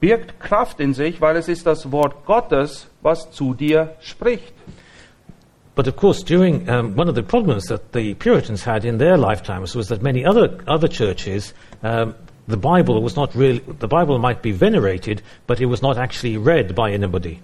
[0.01, 4.53] birgt Kraft in sich, weil es ist das Wort Gottes, was zu dir spricht.
[5.75, 9.16] But of course, during um, one of the problems that the Puritans had in their
[9.16, 12.14] lifetimes was that many other other churches, um,
[12.47, 16.37] the Bible was not really the Bible might be venerated, but it was not actually
[16.37, 17.41] read by anybody.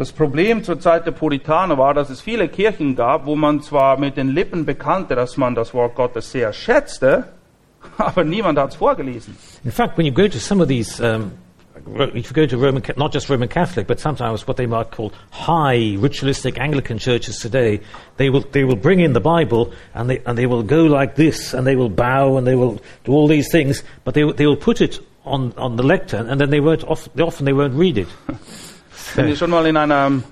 [0.00, 3.98] Das Problem zur Zeit der Puritaner war, dass es viele Kirchen gab, wo man zwar
[3.98, 7.24] mit den Lippen bekannte, dass man das Wort Gottes sehr schätzte,
[7.98, 9.36] aber niemand hat es vorgelesen.
[9.62, 11.32] In fact, when you go to some of these, um,
[12.14, 15.12] if you go to Roman, not just Roman Catholic, but sometimes what they might call
[15.32, 17.78] high ritualistic Anglican churches today,
[18.16, 21.16] they will they will bring in the Bible and they and they will go like
[21.16, 24.46] this and they will bow and they will do all these things, but they they
[24.46, 27.98] will put it on on the lectern and then they won't often they won't read
[27.98, 28.08] it.
[29.16, 30.22] Wenn ihr schon mal in einer,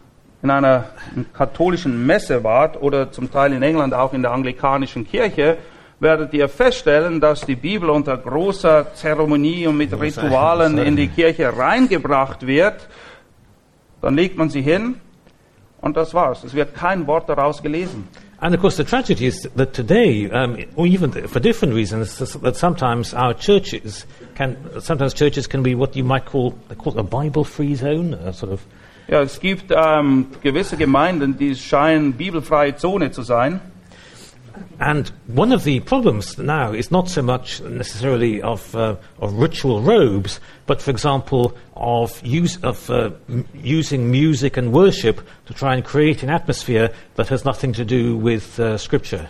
[0.43, 0.85] in einer
[1.33, 5.59] katholischen Messe wart oder zum Teil in England auch in der anglikanischen Kirche,
[6.01, 11.57] werdet ihr feststellen, dass die Bibel unter großer Zeremonie und mit Ritualen in die Kirche
[11.57, 12.89] reingebracht wird.
[14.01, 15.01] Dann legt man sie hin
[15.81, 16.45] und das war's.
[16.45, 18.07] Es wird kein Wort daraus gelesen.
[18.41, 22.57] And of course, the tragedy is that today, um, or even for different reasons, that
[22.57, 27.75] sometimes our churches can, sometimes churches can be what you might call, call a Bible-free
[27.75, 28.65] zone, a sort of
[29.11, 33.59] Ja, es gibt ähm, gewisse Gemeinden, die scheinen bibelfreie Zone zu sein.
[34.81, 39.83] And one of the problems now is not so much necessarily of, uh, of ritual
[39.83, 45.75] robes, but for example, of, use, of uh, m- using music and worship to try
[45.75, 49.29] and create an atmosphere that has nothing to do with uh, Scripture.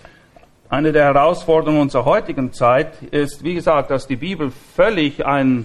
[0.70, 5.64] Eine der Herausforderungen unserer heutigen Zeit ist, wie gesagt, dass die Bibel völlig ein,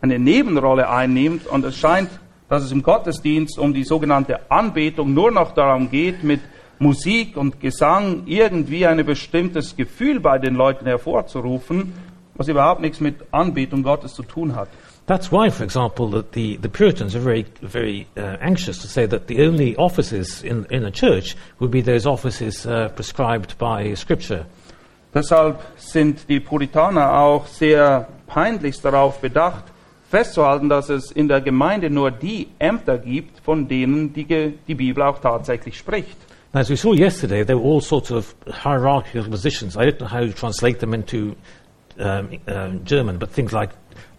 [0.00, 2.10] eine Nebenrolle einnimmt und es scheint,
[2.48, 6.40] dass es im Gottesdienst um die sogenannte Anbetung nur noch darum geht, mit
[6.78, 11.92] Musik und Gesang irgendwie ein bestimmtes Gefühl bei den Leuten hervorzurufen,
[12.34, 14.68] was überhaupt nichts mit Anbetung Gottes zu tun hat.
[15.06, 19.06] That's why, for example, that the, the Puritans are very, very uh, anxious to say
[19.06, 23.94] that the only offices in, in a church would be those offices uh, prescribed by
[23.94, 24.46] Scripture.
[25.12, 29.64] Deshalb sind die Puritaner auch sehr peinlichst darauf bedacht,
[30.10, 34.24] festzuhalten, dass es in der Gemeinde nur die Ämter gibt, von denen die,
[34.66, 36.16] die Bibel auch tatsächlich spricht.
[36.54, 39.76] As we saw yesterday, there were all sorts of hierarchical positions.
[39.76, 41.34] I don't know how to translate them into
[41.98, 43.70] um, um, German, but things like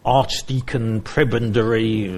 [0.03, 2.09] archdeacon, prebendary,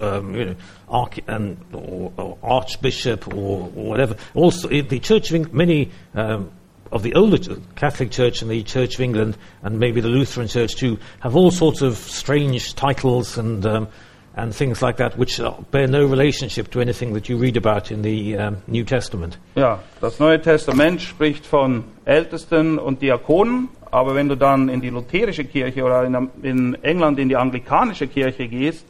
[0.00, 0.56] um, you know,
[0.88, 4.16] arch- and, or, or archbishop, or, or whatever.
[4.34, 6.50] Also, the Church of Eng- many um,
[6.90, 7.36] of the older
[7.76, 11.50] Catholic Church and the Church of England, and maybe the Lutheran Church too, have all
[11.50, 13.88] sorts of strange titles and um,
[14.36, 18.02] and things like that, which bear no relationship to anything that you read about in
[18.02, 19.38] the um, New Testament.
[19.56, 24.90] Ja, das Neue Testament spricht von Ältesten und Diakonen, aber wenn du dann in die
[24.90, 28.84] lutherische Kirche oder in, in England in die anglikanische Kirche gehst,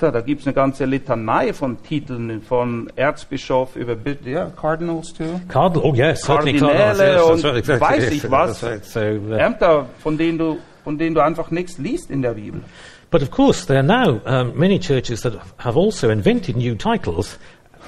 [0.00, 5.40] so, da gibt es eine ganze Litanei von Titeln, von Erzbischof über ja, Cardinals too.
[5.48, 6.98] Cardinal, oh yes, Kardinäle cardinals.
[6.98, 7.88] Yes, und right, exactly.
[7.88, 8.64] weiß yes, ich was.
[8.64, 8.84] right.
[8.84, 12.62] So, uh, Ämter, von denen du, von denen du einfach nichts liest in der Bibel.
[13.10, 17.38] But of course, there are now um, many churches that have also invented new titles,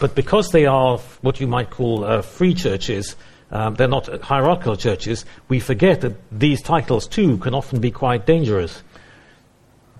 [0.00, 3.16] but because they are what you might call uh, free churches,
[3.50, 8.26] um, they're not hierarchical churches, we forget that these titles too can often be quite
[8.26, 8.82] dangerous.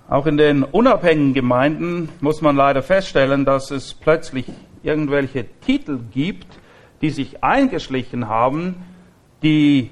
[0.08, 4.46] Auch in den unabhängigen Gemeinden muss man leider feststellen, dass es plötzlich
[4.84, 6.46] irgendwelche Titel gibt,
[7.02, 8.76] die sich eingeschlichen haben,
[9.42, 9.90] die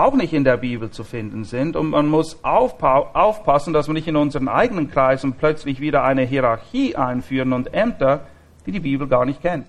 [0.00, 1.76] auch nicht in der Bibel zu finden sind.
[1.76, 6.22] Und man muss aufpa aufpassen, dass wir nicht in unseren eigenen Kreisen plötzlich wieder eine
[6.22, 8.26] Hierarchie einführen und Ämter,
[8.66, 9.66] die die Bibel gar nicht kennt.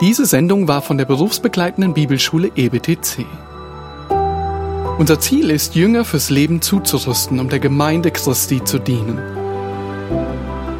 [0.00, 3.24] Diese Sendung war von der berufsbegleitenden Bibelschule EBTC.
[4.98, 9.45] Unser Ziel ist, Jünger fürs Leben zuzurüsten, um der Gemeinde Christi zu dienen.